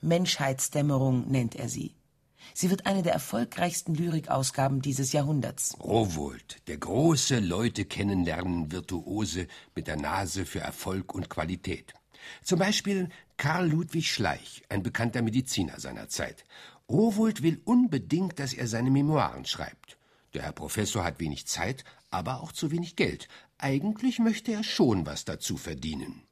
Menschheitsdämmerung 0.01 1.31
nennt 1.31 1.55
er 1.55 1.69
sie. 1.69 1.95
Sie 2.53 2.69
wird 2.69 2.87
eine 2.87 3.03
der 3.03 3.13
erfolgreichsten 3.13 3.95
Lyrikausgaben 3.95 4.81
dieses 4.81 5.13
Jahrhunderts. 5.13 5.77
Rowohlt, 5.79 6.67
der 6.67 6.77
große 6.77 7.39
Leute 7.39 7.85
kennenlernen 7.85 8.69
Virtuose 8.69 9.47
mit 9.73 9.87
der 9.87 9.95
Nase 9.95 10.45
für 10.45 10.59
Erfolg 10.59 11.15
und 11.15 11.29
Qualität. 11.29 11.93
Zum 12.43 12.59
Beispiel 12.59 13.07
Karl 13.37 13.69
Ludwig 13.69 14.11
Schleich, 14.11 14.63
ein 14.67 14.83
bekannter 14.83 15.21
Mediziner 15.21 15.79
seiner 15.79 16.09
Zeit. 16.09 16.43
Rowohlt 16.89 17.43
will 17.43 17.61
unbedingt, 17.63 18.39
dass 18.39 18.51
er 18.51 18.67
seine 18.67 18.91
Memoiren 18.91 19.45
schreibt. 19.45 19.97
Der 20.33 20.43
Herr 20.43 20.53
Professor 20.53 21.03
hat 21.03 21.19
wenig 21.19 21.47
Zeit, 21.47 21.83
aber 22.11 22.41
auch 22.41 22.51
zu 22.51 22.69
wenig 22.69 22.95
Geld. 22.95 23.27
Eigentlich 23.57 24.19
möchte 24.19 24.51
er 24.51 24.63
schon 24.63 25.05
was 25.05 25.25
dazu 25.25 25.57
verdienen. 25.57 26.23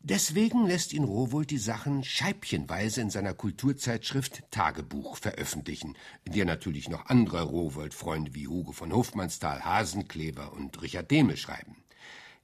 Deswegen 0.00 0.64
lässt 0.66 0.92
ihn 0.92 1.02
Rowohlt 1.02 1.50
die 1.50 1.58
Sachen 1.58 2.04
scheibchenweise 2.04 3.00
in 3.00 3.10
seiner 3.10 3.34
Kulturzeitschrift 3.34 4.44
Tagebuch 4.52 5.16
veröffentlichen, 5.16 5.96
in 6.24 6.32
der 6.34 6.44
natürlich 6.44 6.88
noch 6.88 7.06
andere 7.06 7.42
Rowohlt-Freunde 7.42 8.34
wie 8.34 8.46
Hugo 8.46 8.70
von 8.70 8.92
Hofmannsthal, 8.92 9.64
Hasenkleber 9.64 10.52
und 10.52 10.80
Richard 10.80 11.10
Dehmel 11.10 11.36
schreiben. 11.36 11.76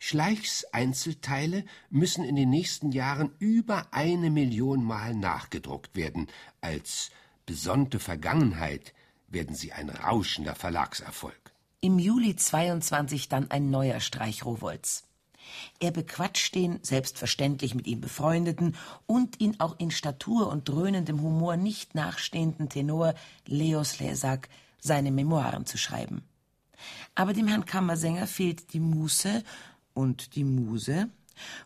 Schleichs 0.00 0.64
Einzelteile 0.72 1.64
müssen 1.90 2.24
in 2.24 2.34
den 2.34 2.50
nächsten 2.50 2.90
Jahren 2.90 3.32
über 3.38 3.86
eine 3.92 4.30
Million 4.30 4.82
Mal 4.82 5.14
nachgedruckt 5.14 5.94
werden. 5.94 6.26
Als 6.60 7.10
besonnte 7.46 8.00
Vergangenheit 8.00 8.92
werden 9.28 9.54
sie 9.54 9.72
ein 9.72 9.88
rauschender 9.88 10.56
Verlagserfolg. 10.56 11.53
Im 11.84 11.98
Juli 11.98 12.34
22 12.34 13.28
dann 13.28 13.50
ein 13.50 13.68
neuer 13.68 14.00
Streich 14.00 14.46
Rowohls. 14.46 15.04
Er 15.80 15.90
bequatscht 15.90 16.54
den, 16.54 16.78
selbstverständlich 16.82 17.74
mit 17.74 17.86
ihm 17.86 18.00
befreundeten 18.00 18.74
und 19.04 19.38
ihn 19.38 19.60
auch 19.60 19.78
in 19.78 19.90
Statur 19.90 20.48
und 20.48 20.66
dröhnendem 20.66 21.20
Humor 21.20 21.58
nicht 21.58 21.94
nachstehenden 21.94 22.70
Tenor 22.70 23.12
Leos 23.44 24.00
Lesak 24.00 24.48
seine 24.80 25.10
Memoiren 25.10 25.66
zu 25.66 25.76
schreiben. 25.76 26.22
Aber 27.14 27.34
dem 27.34 27.48
Herrn 27.48 27.66
Kammersänger 27.66 28.28
fehlt 28.28 28.72
die 28.72 28.80
Muße 28.80 29.44
und 29.92 30.36
die 30.36 30.44
Muse. 30.44 31.10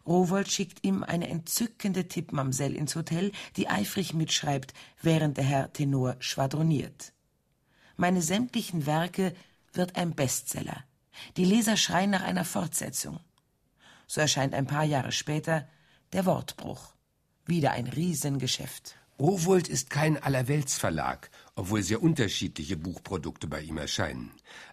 Rowold 0.04 0.50
schickt 0.50 0.84
ihm 0.84 1.04
eine 1.04 1.28
entzückende 1.28 2.08
Tippmamsell 2.08 2.74
ins 2.74 2.96
Hotel, 2.96 3.30
die 3.56 3.68
eifrig 3.68 4.14
mitschreibt, 4.14 4.74
während 5.00 5.36
der 5.36 5.44
Herr 5.44 5.72
Tenor 5.72 6.16
schwadroniert. 6.18 7.12
Meine 7.96 8.20
sämtlichen 8.20 8.84
Werke 8.84 9.32
wird 9.78 9.96
ein 9.96 10.14
Bestseller. 10.14 10.84
Die 11.36 11.44
Leser 11.44 11.76
schreien 11.76 12.10
nach 12.10 12.22
einer 12.22 12.44
Fortsetzung. 12.44 13.20
So 14.06 14.20
erscheint 14.20 14.54
ein 14.54 14.66
paar 14.66 14.84
Jahre 14.84 15.12
später 15.12 15.66
der 16.12 16.26
Wortbruch. 16.26 16.94
Wieder 17.46 17.72
ein 17.72 17.86
Riesengeschäft. 17.86 18.96
Rowohlt 19.18 19.68
ist 19.68 19.90
kein 19.90 20.22
Allerweltsverlag, 20.22 21.30
obwohl 21.56 21.82
sehr 21.82 22.02
unterschiedliche 22.02 22.76
Buchprodukte 22.76 23.48
bei 23.48 23.62
ihm 23.62 23.78
erscheinen. 23.78 24.30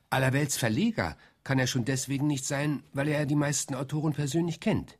Allerweltsverleger 0.09 1.17
kann 1.43 1.57
er 1.57 1.67
schon 1.67 1.85
deswegen 1.85 2.27
nicht 2.27 2.45
sein, 2.45 2.83
weil 2.93 3.07
er 3.07 3.25
die 3.25 3.35
meisten 3.35 3.75
Autoren 3.75 4.13
persönlich 4.13 4.59
kennt. 4.59 4.97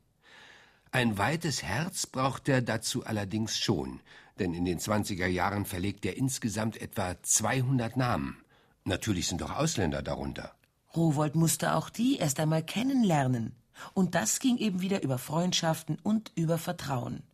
Ein 0.90 1.18
weites 1.18 1.62
Herz 1.62 2.06
braucht 2.06 2.48
er 2.48 2.62
dazu 2.62 3.04
allerdings 3.04 3.58
schon, 3.58 4.00
denn 4.38 4.54
in 4.54 4.64
den 4.64 4.78
20er 4.78 5.26
Jahren 5.26 5.64
verlegt 5.64 6.06
er 6.06 6.16
insgesamt 6.16 6.80
etwa 6.80 7.20
200 7.22 7.96
Namen. 7.96 8.42
Natürlich 8.86 9.26
sind 9.26 9.42
auch 9.42 9.50
Ausländer 9.50 10.00
darunter. 10.00 10.52
Rowold 10.94 11.34
musste 11.34 11.74
auch 11.74 11.90
die 11.90 12.16
erst 12.18 12.38
einmal 12.38 12.62
kennenlernen. 12.62 13.56
Und 13.94 14.14
das 14.14 14.38
ging 14.38 14.56
eben 14.58 14.80
wieder 14.80 15.02
über 15.02 15.18
Freundschaften 15.18 15.98
und 16.02 16.30
über 16.36 16.56
Vertrauen. 16.56 17.24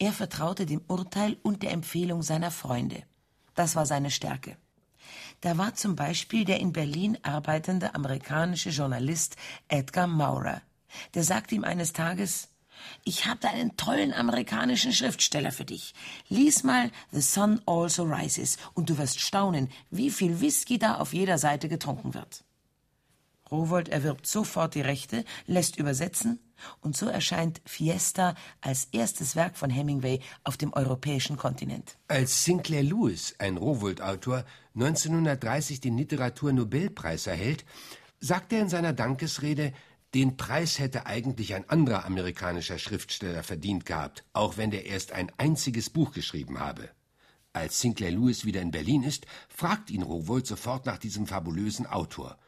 Er 0.00 0.12
vertraute 0.12 0.66
dem 0.66 0.82
Urteil 0.88 1.36
und 1.42 1.62
der 1.62 1.70
Empfehlung 1.70 2.22
seiner 2.22 2.50
Freunde. 2.50 3.04
Das 3.54 3.76
war 3.76 3.86
seine 3.86 4.10
Stärke. 4.10 4.56
Da 5.40 5.56
war 5.56 5.74
zum 5.74 5.94
Beispiel 5.94 6.44
der 6.44 6.58
in 6.58 6.72
Berlin 6.72 7.16
arbeitende 7.22 7.94
amerikanische 7.94 8.70
Journalist 8.70 9.36
Edgar 9.68 10.08
Maurer. 10.08 10.62
Der 11.14 11.22
sagte 11.22 11.54
ihm 11.54 11.64
eines 11.64 11.92
Tages, 11.92 12.48
ich 13.04 13.26
habe 13.26 13.40
da 13.40 13.48
einen 13.48 13.76
tollen 13.76 14.12
amerikanischen 14.12 14.92
Schriftsteller 14.92 15.52
für 15.52 15.64
dich. 15.64 15.94
Lies 16.28 16.62
mal 16.62 16.90
The 17.10 17.20
Sun 17.20 17.60
Also 17.66 18.04
Rises 18.04 18.58
und 18.74 18.90
du 18.90 18.98
wirst 18.98 19.20
staunen, 19.20 19.68
wie 19.90 20.10
viel 20.10 20.40
Whisky 20.40 20.78
da 20.78 20.96
auf 20.96 21.12
jeder 21.12 21.38
Seite 21.38 21.68
getrunken 21.68 22.14
wird. 22.14 22.44
Rowold 23.50 23.90
erwirbt 23.90 24.26
sofort 24.26 24.74
die 24.74 24.80
Rechte, 24.80 25.24
lässt 25.46 25.76
übersetzen 25.76 26.40
und 26.80 26.96
so 26.96 27.06
erscheint 27.06 27.60
Fiesta 27.66 28.34
als 28.60 28.88
erstes 28.92 29.36
Werk 29.36 29.56
von 29.56 29.68
Hemingway 29.68 30.20
auf 30.42 30.56
dem 30.56 30.72
europäischen 30.72 31.36
Kontinent. 31.36 31.96
Als 32.08 32.44
Sinclair 32.44 32.82
Lewis, 32.82 33.34
ein 33.38 33.58
Rowold-Autor, 33.58 34.44
1930 34.74 35.80
den 35.80 35.98
Literaturnobelpreis 35.98 37.26
erhält, 37.26 37.64
sagt 38.20 38.52
er 38.52 38.60
in 38.60 38.68
seiner 38.68 38.92
Dankesrede, 38.92 39.72
den 40.14 40.36
Preis 40.36 40.78
hätte 40.78 41.06
eigentlich 41.06 41.54
ein 41.54 41.68
anderer 41.70 42.04
amerikanischer 42.04 42.78
Schriftsteller 42.78 43.42
verdient 43.42 43.86
gehabt, 43.86 44.24
auch 44.34 44.58
wenn 44.58 44.70
der 44.70 44.84
erst 44.84 45.12
ein 45.12 45.32
einziges 45.38 45.88
Buch 45.88 46.12
geschrieben 46.12 46.60
habe. 46.60 46.90
Als 47.54 47.80
Sinclair 47.80 48.10
Lewis 48.10 48.44
wieder 48.44 48.60
in 48.60 48.70
Berlin 48.70 49.02
ist, 49.02 49.26
fragt 49.48 49.90
ihn 49.90 50.02
Rowold 50.02 50.46
sofort 50.46 50.86
nach 50.86 50.98
diesem 50.98 51.26
fabulösen 51.26 51.86
Autor. 51.86 52.38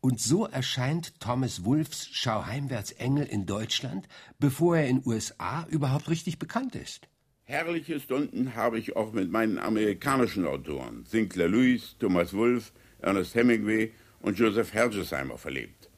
Und 0.00 0.20
so 0.20 0.46
erscheint 0.46 1.18
Thomas 1.20 1.64
Wolfes 1.64 2.08
Schau 2.12 2.46
heimwärts 2.46 2.92
Engel 2.92 3.26
in 3.26 3.46
Deutschland, 3.46 4.06
bevor 4.38 4.76
er 4.76 4.88
in 4.88 5.02
USA 5.04 5.66
überhaupt 5.70 6.08
richtig 6.10 6.38
bekannt 6.38 6.74
ist. 6.74 7.08
Herrliche 7.44 8.00
Stunden 8.00 8.54
habe 8.54 8.78
ich 8.78 8.96
auch 8.96 9.12
mit 9.12 9.30
meinen 9.30 9.58
amerikanischen 9.58 10.46
Autoren, 10.46 11.04
Sinclair 11.06 11.48
Lewis, 11.48 11.96
Thomas 11.98 12.32
Wolfe, 12.32 12.72
Ernest 13.00 13.34
Hemingway 13.34 13.92
und 14.20 14.38
Joseph 14.38 14.72
Hergesheimer 14.72 15.38
verlebt. 15.38 15.90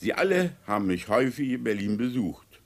Sie 0.00 0.14
alle 0.14 0.56
haben 0.66 0.86
mich 0.86 1.08
häufig 1.08 1.50
in 1.50 1.64
Berlin 1.64 1.96
besucht. 1.96 2.60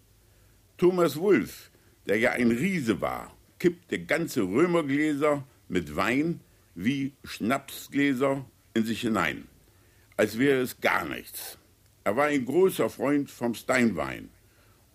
Thomas 0.76 1.16
Wolfe, 1.16 1.70
der 2.06 2.18
ja 2.18 2.30
ein 2.30 2.50
Riese 2.50 3.00
war, 3.00 3.36
kippte 3.58 3.98
ganze 3.98 4.42
Römergläser 4.42 5.44
mit 5.68 5.96
Wein 5.96 6.40
wie 6.74 7.12
Schnapsgläser 7.24 8.44
in 8.74 8.84
sich 8.84 9.00
hinein 9.00 9.48
als 10.16 10.38
wäre 10.38 10.60
es 10.60 10.80
gar 10.80 11.04
nichts. 11.04 11.58
Er 12.04 12.16
war 12.16 12.26
ein 12.26 12.44
großer 12.44 12.90
Freund 12.90 13.30
vom 13.30 13.54
Steinwein. 13.54 14.30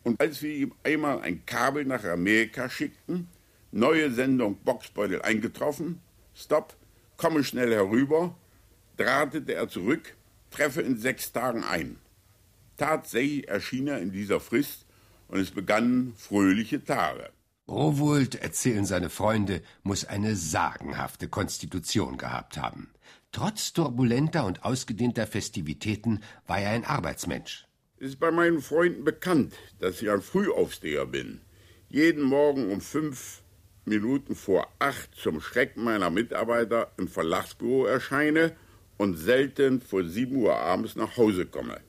Und 0.03 0.22
als 0.22 0.41
wir 0.41 0.53
ihm 0.53 0.74
einmal 0.84 1.22
ein 1.22 1.46
Kabel 1.46 1.86
nach 1.86 2.03
Amerika 2.03 2.69
schickten, 2.69 3.27
neue 3.72 4.12
Sendung 4.12 4.58
Boxbeutel 4.63 5.22
eingetroffen, 5.22 6.00
stopp, 6.34 6.75
komme 7.17 7.43
schnell 7.43 7.74
herüber, 7.74 8.36
drahtete 8.97 9.54
er 9.54 9.67
zurück, 9.67 10.15
treffe 10.52 10.82
in 10.82 10.97
sechs 10.97 11.32
Tagen 11.32 11.63
ein. 11.63 11.97
Tatsächlich 12.80 13.50
erschien 13.50 13.88
er 13.88 14.00
in 14.00 14.13
dieser 14.13 14.39
Frist 14.39 14.86
und 15.28 15.38
es 15.38 15.52
begannen 15.52 16.13
fröhliche 16.15 16.82
Tage. 16.82 17.30
Rowohlt, 17.68 18.36
erzählen 18.36 18.86
seine 18.86 19.10
Freunde, 19.10 19.62
muss 19.84 20.06
eine 20.06 20.38
sagenhafte 20.38 21.28
Konstitution 21.28 22.18
gehabt 22.18 22.58
haben. 22.58 22.89
Trotz 23.34 23.74
turbulenter 23.74 24.46
und 24.46 24.63
ausgedehnter 24.63 25.28
Festivitäten 25.28 26.24
war 26.48 26.60
er 26.60 26.72
ein 26.72 26.86
Arbeitsmensch. 26.86 27.68
Es 27.98 28.12
ist 28.12 28.20
bei 28.22 28.32
meinen 28.32 28.62
Freunden 28.62 29.04
bekannt, 29.04 29.54
dass 29.80 30.02
ich 30.02 30.10
ein 30.10 30.22
Frühaufsteher 30.22 31.06
bin. 31.06 31.42
Jeden 31.89 32.24
Morgen 32.24 32.72
um 32.72 32.80
fünf 32.80 33.42
Minuten 33.84 34.36
vor 34.36 34.70
acht 34.80 35.13
zum 35.15 35.42
Schrecken 35.42 35.84
meiner 35.84 36.10
Mitarbeiter 36.10 36.94
im 36.98 37.10
Verlagsbüro 37.10 37.86
erscheine 37.86 38.56
und 38.98 39.18
selten 39.18 39.82
vor 39.82 40.06
sieben 40.06 40.38
Uhr 40.38 40.56
abends 40.56 40.96
nach 40.96 41.18
Hause 41.18 41.46
komme. 41.46 41.82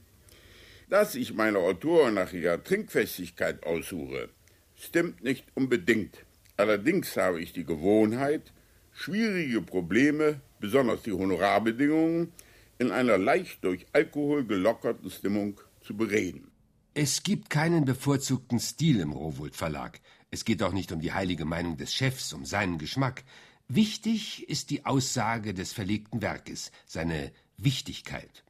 Dass 0.90 1.14
ich 1.14 1.34
meine 1.34 1.58
Autoren 1.60 2.14
nach 2.14 2.32
ihrer 2.32 2.62
Trinkfestigkeit 2.64 3.64
aussuche, 3.64 4.28
stimmt 4.74 5.22
nicht 5.22 5.46
unbedingt. 5.54 6.26
Allerdings 6.56 7.16
habe 7.16 7.40
ich 7.40 7.52
die 7.52 7.64
Gewohnheit, 7.64 8.52
schwierige 8.90 9.62
Probleme 9.62 10.40
besonders 10.58 11.02
die 11.02 11.12
Honorarbedingungen, 11.12 12.32
in 12.78 12.90
einer 12.90 13.18
leicht 13.18 13.62
durch 13.62 13.86
Alkohol 13.92 14.44
gelockerten 14.44 15.10
Stimmung 15.12 15.60
zu 15.80 15.96
bereden. 15.96 16.50
Es 16.94 17.22
gibt 17.22 17.50
keinen 17.50 17.84
bevorzugten 17.84 18.58
Stil 18.58 18.98
im 18.98 19.12
Rowold 19.12 19.54
Verlag. 19.54 20.00
Es 20.32 20.44
geht 20.44 20.60
auch 20.60 20.72
nicht 20.72 20.90
um 20.90 21.00
die 21.00 21.12
heilige 21.12 21.44
Meinung 21.44 21.76
des 21.76 21.94
Chefs, 21.94 22.32
um 22.32 22.44
seinen 22.44 22.78
Geschmack. 22.78 23.22
Wichtig 23.68 24.48
ist 24.48 24.70
die 24.70 24.84
Aussage 24.84 25.54
des 25.54 25.72
verlegten 25.72 26.20
Werkes, 26.20 26.72
seine 26.84 27.30
Wichtigkeit. 27.58 28.42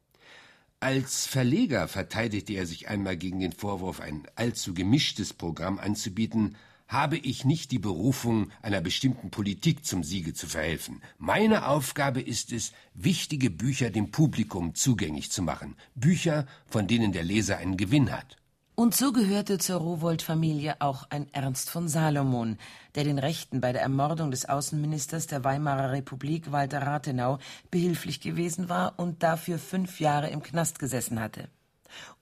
Als 0.83 1.27
Verleger 1.27 1.89
verteidigte 1.89 2.55
er 2.55 2.65
sich 2.65 2.89
einmal 2.89 3.15
gegen 3.19 3.41
den 3.41 3.53
Vorwurf, 3.53 4.01
ein 4.01 4.23
allzu 4.35 4.73
gemischtes 4.73 5.35
Programm 5.35 5.79
anzubieten, 5.79 6.57
habe 6.89 7.19
ich 7.19 7.45
nicht 7.45 7.71
die 7.71 7.79
Berufung, 7.79 8.51
einer 8.63 8.81
bestimmten 8.81 9.31
Politik 9.31 9.85
zum 9.85 10.03
Siege 10.03 10.33
zu 10.33 10.47
verhelfen. 10.47 11.03
Meine 11.19 11.67
Aufgabe 11.67 12.23
ist 12.23 12.51
es, 12.51 12.73
wichtige 12.95 13.51
Bücher 13.51 13.91
dem 13.91 14.11
Publikum 14.11 14.75
zugänglich 14.75 15.31
zu 15.31 15.43
machen, 15.43 15.77
Bücher, 15.95 16.47
von 16.67 16.87
denen 16.87 17.13
der 17.13 17.25
Leser 17.25 17.59
einen 17.59 17.77
Gewinn 17.77 18.11
hat. 18.11 18.39
Und 18.75 18.95
so 18.95 19.13
gehörte 19.13 19.59
zur 19.59 19.81
Rowold-Familie 19.81 20.77
auch 20.81 21.05
ein 21.11 21.27
Ernst 21.35 21.69
von 21.69 21.87
Salomon, 21.89 22.57
der 22.95 23.05
den 23.05 23.19
Rechten 23.19 23.61
bei 23.61 23.73
der 23.73 23.83
Ermordung 23.83 24.31
des 24.31 24.49
Außenministers 24.49 25.27
der 25.27 25.45
Weimarer 25.45 25.93
Republik 25.93 26.51
Walter 26.51 26.83
Rathenau 26.83 27.39
behilflich 27.71 28.21
gewesen 28.21 28.69
war 28.69 28.99
und 28.99 29.23
dafür 29.23 29.59
fünf 29.59 30.01
Jahre 30.01 30.31
im 30.31 30.43
Knast 30.43 30.79
gesessen 30.79 31.21
hatte. 31.21 31.49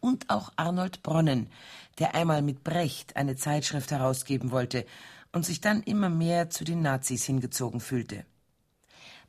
Und 0.01 0.31
auch 0.31 0.53
Arnold 0.57 1.03
Bronnen, 1.03 1.49
der 1.99 2.15
einmal 2.15 2.43
mit 2.43 2.65
Brecht 2.65 3.17
eine 3.17 3.37
Zeitschrift 3.37 3.93
herausgeben 3.93 4.51
wollte 4.51 4.85
und 5.33 5.45
sich 5.45 5.61
dann 5.61 5.83
immer 5.83 6.09
mehr 6.09 6.51
zu 6.51 6.65
den 6.65 6.83
Nazis 6.83 7.25
hingezogen 7.25 7.81
fühlte. 7.81 8.25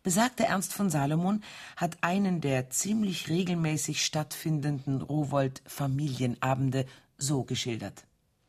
Besagter 0.01 0.45
Ernst 0.45 0.73
von 0.73 0.89
Salomon 0.89 1.43
hat 1.75 1.97
einen 2.01 2.39
der 2.39 2.69
ziemlich 2.69 3.27
regelmäßig 3.27 4.05
stattfindenden 4.05 5.01
Rowold-Familienabende 5.01 6.86
so 7.21 7.43
geschildert. 7.43 8.05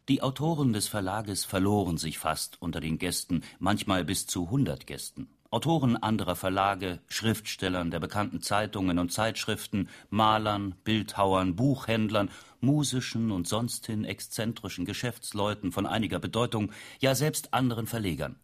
Die 0.09 0.23
Autoren 0.23 0.73
des 0.73 0.89
Verlages 0.89 1.45
verloren 1.45 1.99
sich 1.99 2.19
fast 2.19 2.61
unter 2.63 2.81
den 2.81 2.99
Gästen, 2.99 3.43
manchmal 3.59 4.05
bis 4.05 4.27
zu 4.27 4.51
hundert 4.51 4.87
Gästen. 4.87 5.29
Autoren 5.51 5.97
anderer 5.97 6.37
Verlage, 6.37 7.01
Schriftstellern 7.09 7.91
der 7.91 7.99
bekannten 7.99 8.41
Zeitungen 8.41 9.01
und 9.01 9.13
Zeitschriften, 9.13 9.89
Malern, 10.09 10.77
Bildhauern, 10.85 11.57
Buchhändlern, 11.57 12.31
musischen 12.61 13.33
und 13.33 13.49
sonsthin 13.49 14.05
exzentrischen 14.05 14.85
Geschäftsleuten 14.85 15.73
von 15.73 15.87
einiger 15.87 16.21
Bedeutung, 16.21 16.71
ja 17.01 17.17
selbst 17.17 17.53
anderen 17.53 17.89
Verlegern. 17.89 18.37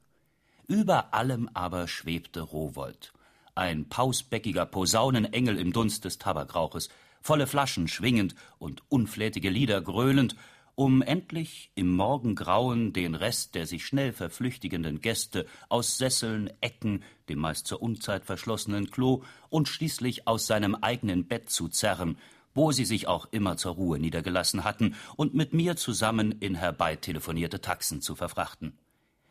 Über 0.67 1.15
allem 1.15 1.49
aber 1.55 1.87
schwebte 1.87 2.41
Rowold, 2.41 3.12
ein 3.55 3.89
pausbäckiger 3.89 4.67
Posaunenengel 4.67 5.59
im 5.59 5.73
Dunst 5.73 6.05
des 6.05 6.19
Tabakrauches, 6.19 6.89
volle 7.27 7.47
Flaschen 7.47 7.89
schwingend 7.89 8.35
und 8.59 8.83
unflätige 8.89 9.51
Lieder 9.51 9.81
gröhlend 9.81 10.37
um 10.77 11.01
endlich 11.01 11.71
im 11.75 11.91
Morgengrauen 11.91 12.93
den 12.93 13.15
Rest 13.15 13.55
der 13.55 13.67
sich 13.67 13.87
schnell 13.87 14.12
verflüchtigenden 14.12 15.01
Gäste 15.01 15.47
aus 15.71 15.97
Sesseln, 15.97 16.51
Ecken, 16.61 17.03
dem 17.31 17.39
meist 17.39 17.67
zur 17.67 17.81
Unzeit 17.81 18.27
verschlossenen 18.27 18.91
Klo 18.91 19.23
und 19.49 19.69
schließlich 19.69 20.29
aus 20.29 20.47
seinem 20.47 20.75
eigenen 20.75 21.27
Bett 21.27 21.49
zu 21.49 21.69
zerren, 21.69 22.19
wo 22.55 22.73
sie 22.73 22.85
sich 22.85 23.09
auch 23.09 23.27
immer 23.31 23.57
zur 23.57 23.75
Ruhe 23.75 23.99
niedergelassen 23.99 24.65
hatten, 24.65 24.95
und 25.17 25.35
mit 25.35 25.55
mir 25.55 25.77
zusammen 25.77 26.33
in 26.41 26.55
herbeitelefonierte 26.55 27.62
Taxen 27.62 28.03
zu 28.03 28.15
verfrachten. 28.15 28.79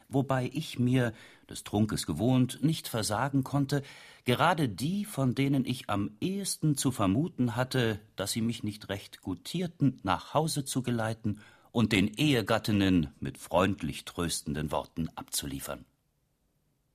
Wobei 0.10 0.50
ich 0.52 0.80
mir, 0.80 1.14
des 1.50 1.64
Trunkes 1.64 2.06
gewohnt, 2.06 2.60
nicht 2.64 2.88
versagen 2.88 3.44
konnte, 3.44 3.84
gerade 4.24 4.70
die, 4.70 5.06
von 5.06 5.36
denen 5.36 5.66
ich 5.66 5.90
am 5.90 6.12
ehesten 6.20 6.76
zu 6.76 6.92
vermuten 6.92 7.56
hatte, 7.56 8.00
dass 8.16 8.32
sie 8.32 8.42
mich 8.42 8.64
nicht 8.64 8.90
recht 8.90 9.22
gutierten, 9.22 10.00
nach 10.04 10.34
Hause 10.34 10.66
zu 10.66 10.82
geleiten 10.82 11.40
und 11.72 11.92
den 11.92 12.08
Ehegattinnen 12.08 13.10
mit 13.20 13.38
freundlich 13.38 14.06
tröstenden 14.06 14.72
Worten 14.72 15.10
abzuliefern. 15.16 15.86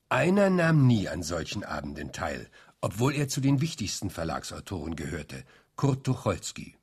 Einer 0.08 0.50
nahm 0.50 0.86
nie 0.86 1.08
an 1.08 1.22
solchen 1.22 1.64
Abenden 1.64 2.12
teil, 2.12 2.48
obwohl 2.80 3.14
er 3.14 3.28
zu 3.28 3.40
den 3.40 3.60
wichtigsten 3.60 4.10
Verlagsautoren 4.10 4.96
gehörte, 4.96 5.44
Kurt 5.76 6.04
Tucholsky. 6.04 6.79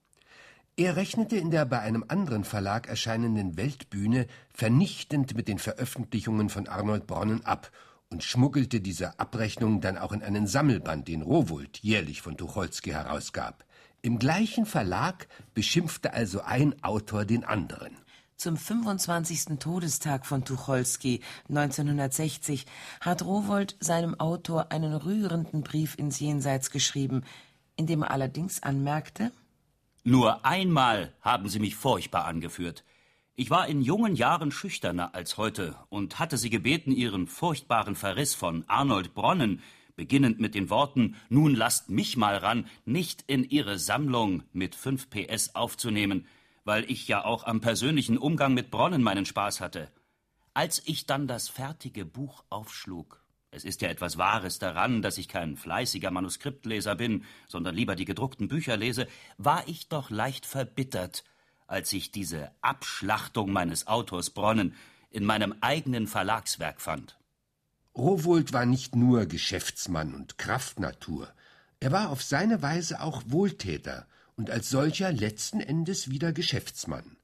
Er 0.79 0.95
rechnete 0.95 1.37
in 1.37 1.49
der 1.49 1.65
bei 1.65 1.79
einem 1.79 2.05
anderen 2.07 2.43
Verlag 2.43 2.87
erscheinenden 2.87 3.57
Weltbühne 3.57 4.27
vernichtend 4.53 5.35
mit 5.35 5.47
den 5.47 5.57
Veröffentlichungen 5.57 6.49
von 6.49 6.67
Arnold 6.67 7.07
Bronnen 7.07 7.43
ab 7.45 7.71
und 8.11 8.23
schmuggelte 8.23 8.79
diese 8.79 9.19
Abrechnung 9.19 9.81
dann 9.81 9.97
auch 9.97 10.11
in 10.11 10.21
einen 10.21 10.45
Sammelband, 10.45 11.07
den 11.07 11.23
Rowohlt 11.23 11.79
jährlich 11.79 12.21
von 12.21 12.37
Tucholsky 12.37 12.91
herausgab. 12.91 13.65
Im 14.03 14.19
gleichen 14.19 14.67
Verlag 14.67 15.27
beschimpfte 15.55 16.13
also 16.13 16.41
ein 16.41 16.75
Autor 16.83 17.25
den 17.25 17.43
anderen. 17.43 17.97
Zum 18.35 18.55
25. 18.55 19.57
Todestag 19.57 20.27
von 20.27 20.45
Tucholsky 20.45 21.21
1960 21.49 22.67
hat 23.01 23.25
Rowohlt 23.25 23.75
seinem 23.79 24.19
Autor 24.19 24.71
einen 24.71 24.93
rührenden 24.93 25.63
Brief 25.63 25.97
ins 25.97 26.19
Jenseits 26.19 26.69
geschrieben, 26.69 27.23
in 27.77 27.87
dem 27.87 28.03
er 28.03 28.11
allerdings 28.11 28.61
anmerkte, 28.61 29.31
nur 30.03 30.45
einmal 30.45 31.13
haben 31.21 31.49
Sie 31.49 31.59
mich 31.59 31.75
furchtbar 31.75 32.25
angeführt. 32.25 32.83
Ich 33.35 33.49
war 33.49 33.67
in 33.67 33.81
jungen 33.81 34.15
Jahren 34.15 34.51
schüchterner 34.51 35.13
als 35.13 35.37
heute 35.37 35.75
und 35.89 36.17
hatte 36.17 36.37
Sie 36.37 36.49
gebeten, 36.49 36.91
Ihren 36.91 37.27
furchtbaren 37.27 37.95
Verriss 37.95 38.33
von 38.33 38.63
Arnold 38.67 39.13
Bronnen, 39.13 39.61
beginnend 39.95 40.39
mit 40.39 40.55
den 40.55 40.69
Worten 40.69 41.15
Nun 41.29 41.53
lasst 41.55 41.89
mich 41.89 42.17
mal 42.17 42.37
ran, 42.37 42.67
nicht 42.85 43.23
in 43.27 43.43
Ihre 43.43 43.77
Sammlung 43.77 44.43
mit 44.53 44.75
5 44.75 45.09
PS 45.09 45.55
aufzunehmen, 45.55 46.25
weil 46.63 46.89
ich 46.89 47.07
ja 47.07 47.25
auch 47.25 47.43
am 47.45 47.61
persönlichen 47.61 48.17
Umgang 48.17 48.53
mit 48.53 48.71
Bronnen 48.71 49.03
meinen 49.03 49.25
Spaß 49.25 49.61
hatte. 49.61 49.91
Als 50.53 50.81
ich 50.85 51.05
dann 51.05 51.27
das 51.27 51.49
fertige 51.49 52.05
Buch 52.05 52.43
aufschlug, 52.49 53.23
es 53.51 53.63
ist 53.63 53.81
ja 53.81 53.89
etwas 53.89 54.17
Wahres 54.17 54.59
daran, 54.59 55.01
dass 55.01 55.17
ich 55.17 55.27
kein 55.27 55.57
fleißiger 55.57 56.11
Manuskriptleser 56.11 56.95
bin, 56.95 57.23
sondern 57.47 57.75
lieber 57.75 57.95
die 57.95 58.05
gedruckten 58.05 58.47
Bücher 58.47 58.77
lese, 58.77 59.07
war 59.37 59.67
ich 59.67 59.87
doch 59.89 60.09
leicht 60.09 60.45
verbittert, 60.45 61.23
als 61.65 61.91
ich 61.93 62.11
diese 62.11 62.51
Abschlachtung 62.61 63.51
meines 63.51 63.87
Autors 63.87 64.29
Bronnen 64.29 64.75
in 65.09 65.25
meinem 65.25 65.55
eigenen 65.61 66.07
Verlagswerk 66.07 66.81
fand. 66.81 67.17
Rowohlt 67.95 68.53
war 68.53 68.65
nicht 68.65 68.95
nur 68.95 69.25
Geschäftsmann 69.25 70.13
und 70.13 70.37
Kraftnatur, 70.37 71.33
er 71.79 71.91
war 71.91 72.09
auf 72.09 72.23
seine 72.23 72.61
Weise 72.61 73.01
auch 73.01 73.21
Wohltäter 73.27 74.07
und 74.35 74.49
als 74.49 74.69
solcher 74.69 75.11
letzten 75.11 75.59
Endes 75.59 76.09
wieder 76.09 76.33
Geschäftsmann. 76.33 77.17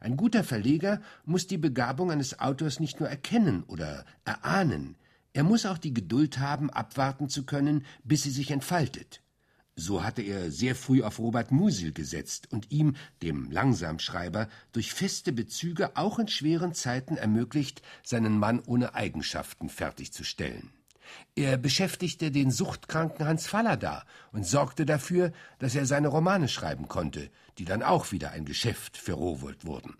Ein 0.00 0.16
guter 0.16 0.44
Verleger 0.44 1.02
muss 1.24 1.46
die 1.46 1.58
Begabung 1.58 2.10
eines 2.10 2.38
Autors 2.38 2.80
nicht 2.80 3.00
nur 3.00 3.08
erkennen 3.08 3.64
oder 3.64 4.06
erahnen, 4.24 4.96
er 5.32 5.44
muss 5.44 5.66
auch 5.66 5.78
die 5.78 5.94
Geduld 5.94 6.38
haben, 6.38 6.70
abwarten 6.70 7.28
zu 7.28 7.44
können, 7.44 7.84
bis 8.04 8.22
sie 8.22 8.30
sich 8.30 8.50
entfaltet. 8.50 9.22
So 9.76 10.02
hatte 10.02 10.22
er 10.22 10.50
sehr 10.50 10.74
früh 10.74 11.04
auf 11.04 11.20
Robert 11.20 11.52
Musil 11.52 11.92
gesetzt 11.92 12.48
und 12.50 12.72
ihm, 12.72 12.96
dem 13.22 13.48
Langsamschreiber, 13.52 14.48
durch 14.72 14.92
feste 14.92 15.32
Bezüge 15.32 15.96
auch 15.96 16.18
in 16.18 16.26
schweren 16.26 16.74
Zeiten 16.74 17.16
ermöglicht, 17.16 17.80
seinen 18.02 18.38
Mann 18.38 18.60
ohne 18.66 18.96
Eigenschaften 18.96 19.68
fertigzustellen. 19.68 20.72
Er 21.36 21.56
beschäftigte 21.56 22.32
den 22.32 22.50
suchtkranken 22.50 23.24
Hans 23.24 23.46
Fallada 23.46 24.04
und 24.32 24.44
sorgte 24.44 24.84
dafür, 24.84 25.32
dass 25.60 25.76
er 25.76 25.86
seine 25.86 26.08
Romane 26.08 26.48
schreiben 26.48 26.88
konnte, 26.88 27.30
die 27.58 27.64
dann 27.64 27.84
auch 27.84 28.10
wieder 28.10 28.32
ein 28.32 28.44
Geschäft 28.44 28.96
für 28.96 29.12
Rowohlt 29.12 29.64
wurden. 29.64 29.96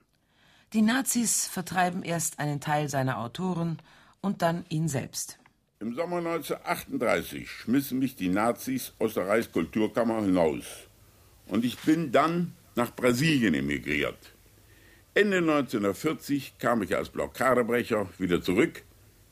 Die 0.73 0.83
Nazis 0.83 1.47
vertreiben 1.47 2.03
erst 2.03 2.41
einen 2.41 2.61
Teil 2.61 2.89
seiner 2.89 3.19
Autoren 3.19 3.79
und 4.21 4.43
dann 4.43 4.65
ihn 4.69 4.89
selbst. 4.89 5.39
Im 5.81 5.95
Sommer 5.95 6.17
1938 6.17 7.49
schmissen 7.49 7.99
mich 8.01 8.17
die 8.17 8.29
Nazis 8.29 8.93
aus 8.99 9.15
der 9.15 9.29
Reichskulturkammer 9.29 10.23
hinaus. 10.23 10.65
Und 11.47 11.65
ich 11.65 11.79
bin 11.79 12.11
dann 12.11 12.55
nach 12.75 12.95
Brasilien 12.95 13.55
emigriert. 13.55 14.19
Ende 15.15 15.39
1940 15.39 16.59
kam 16.59 16.83
ich 16.83 16.97
als 16.97 17.11
Blockadebrecher 17.11 18.09
wieder 18.19 18.43
zurück. 18.43 18.83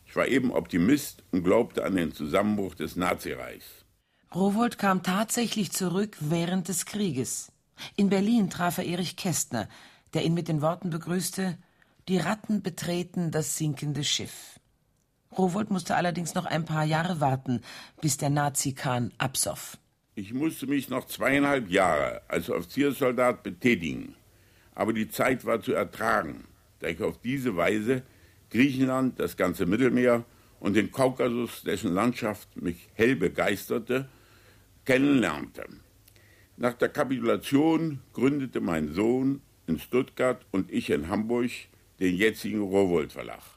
Ich 0.06 0.16
war 0.16 0.26
eben 0.28 0.52
Optimist 0.52 1.22
und 1.32 1.44
glaubte 1.44 1.84
an 1.84 1.96
den 1.96 2.12
Zusammenbruch 2.12 2.74
des 2.74 2.96
Nazireichs. 2.96 3.66
Rowold 4.34 4.78
kam 4.78 5.02
tatsächlich 5.02 5.72
zurück 5.72 6.16
während 6.20 6.68
des 6.68 6.86
Krieges. 6.86 7.52
In 7.96 8.08
Berlin 8.08 8.50
traf 8.50 8.78
er 8.78 8.84
Erich 8.84 9.16
Kästner, 9.16 9.68
der 10.14 10.24
ihn 10.24 10.34
mit 10.34 10.48
den 10.48 10.62
Worten 10.62 10.90
begrüßte: 10.90 11.58
Die 12.08 12.18
Ratten 12.18 12.62
betreten 12.62 13.30
das 13.30 13.56
sinkende 13.56 14.04
Schiff. 14.04 14.58
Rowold 15.38 15.70
musste 15.70 15.96
allerdings 15.96 16.34
noch 16.34 16.46
ein 16.46 16.64
paar 16.64 16.84
Jahre 16.84 17.20
warten, 17.20 17.60
bis 18.00 18.16
der 18.16 18.30
Nazi-Kahn 18.30 19.12
absoff. 19.18 19.78
Ich 20.14 20.32
musste 20.32 20.66
mich 20.66 20.88
noch 20.88 21.06
zweieinhalb 21.06 21.70
Jahre 21.70 22.22
als 22.28 22.48
Offizierssoldat 22.48 23.42
betätigen. 23.42 24.14
Aber 24.74 24.92
die 24.92 25.08
Zeit 25.08 25.44
war 25.44 25.60
zu 25.60 25.72
ertragen, 25.72 26.44
da 26.80 26.88
ich 26.88 27.02
auf 27.02 27.20
diese 27.20 27.56
Weise 27.56 28.02
Griechenland, 28.50 29.18
das 29.20 29.36
ganze 29.36 29.66
Mittelmeer 29.66 30.24
und 30.60 30.74
den 30.74 30.90
Kaukasus, 30.90 31.62
dessen 31.62 31.92
Landschaft 31.92 32.56
mich 32.56 32.88
hell 32.94 33.16
begeisterte, 33.16 34.08
kennenlernte. 34.84 35.66
Nach 36.56 36.72
der 36.72 36.88
Kapitulation 36.88 38.00
gründete 38.14 38.60
mein 38.60 38.94
Sohn 38.94 39.42
in 39.66 39.78
Stuttgart 39.78 40.46
und 40.52 40.72
ich 40.72 40.90
in 40.90 41.08
Hamburg 41.08 41.50
den 42.00 42.16
jetzigen 42.16 42.62
Rowold 42.62 43.12
Verlag. 43.12 43.55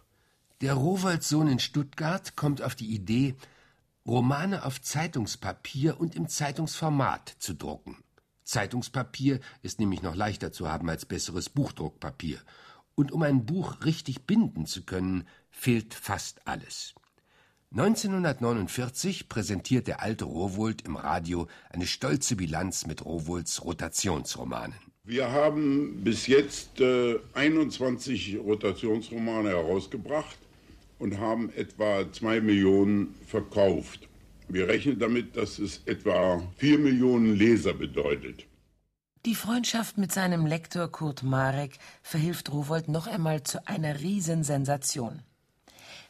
Der 0.61 0.73
Rowoldsohn 0.73 1.47
in 1.47 1.59
Stuttgart 1.59 2.35
kommt 2.35 2.61
auf 2.61 2.75
die 2.75 2.93
Idee, 2.93 3.35
Romane 4.05 4.65
auf 4.65 4.81
Zeitungspapier 4.81 5.97
und 6.01 6.15
im 6.15 6.27
Zeitungsformat 6.27 7.33
zu 7.39 7.53
drucken. 7.53 8.03
Zeitungspapier 8.43 9.39
ist 9.61 9.79
nämlich 9.79 10.01
noch 10.01 10.15
leichter 10.15 10.51
zu 10.51 10.67
haben 10.69 10.89
als 10.89 11.05
besseres 11.05 11.47
Buchdruckpapier. 11.47 12.39
Und 12.93 13.13
um 13.13 13.21
ein 13.21 13.45
Buch 13.45 13.85
richtig 13.85 14.27
binden 14.27 14.65
zu 14.65 14.83
können, 14.83 15.25
fehlt 15.49 15.93
fast 15.93 16.45
alles. 16.45 16.93
1949 17.71 19.29
präsentiert 19.29 19.87
der 19.87 20.01
alte 20.01 20.25
Rowold 20.25 20.81
im 20.81 20.97
Radio 20.97 21.47
eine 21.69 21.87
stolze 21.87 22.35
Bilanz 22.35 22.85
mit 22.85 23.05
Rowolds 23.05 23.63
Rotationsromanen. 23.63 24.75
Wir 25.05 25.31
haben 25.31 26.03
bis 26.03 26.27
jetzt 26.27 26.81
äh, 26.81 27.17
21 27.33 28.39
Rotationsromane 28.39 29.51
herausgebracht 29.51 30.37
und 30.99 31.17
haben 31.17 31.49
etwa 31.55 32.11
zwei 32.11 32.41
Millionen 32.41 33.15
verkauft. 33.25 34.07
Wir 34.47 34.67
rechnen 34.67 34.99
damit, 34.99 35.35
dass 35.35 35.59
es 35.59 35.81
etwa 35.85 36.43
vier 36.57 36.77
Millionen 36.77 37.35
Leser 37.35 37.73
bedeutet. 37.73 38.45
Die 39.25 39.35
Freundschaft 39.35 39.97
mit 39.97 40.11
seinem 40.11 40.45
Lektor 40.45 40.91
Kurt 40.91 41.23
Marek 41.23 41.77
verhilft 42.01 42.51
Rowold 42.51 42.87
noch 42.87 43.07
einmal 43.07 43.43
zu 43.43 43.67
einer 43.67 43.99
Riesensensation. 43.99 45.21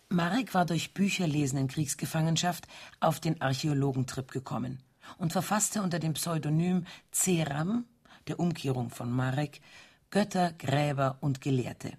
Marek 0.10 0.54
war 0.54 0.66
durch 0.66 0.94
Bücherlesen 0.94 1.60
in 1.60 1.68
Kriegsgefangenschaft 1.68 2.68
auf 3.00 3.20
den 3.20 3.42
Archäologentrip 3.42 4.32
gekommen 4.32 4.80
und 5.18 5.32
verfasste 5.34 5.82
unter 5.82 6.00
dem 6.00 6.14
Pseudonym 6.14 6.86
Ceram, 7.12 7.86
der 8.28 8.40
Umkehrung 8.40 8.90
von 8.90 9.12
Marek, 9.12 9.60
Götter, 10.12 10.54
Gräber 10.54 11.18
und 11.22 11.42
Gelehrte. 11.42 11.94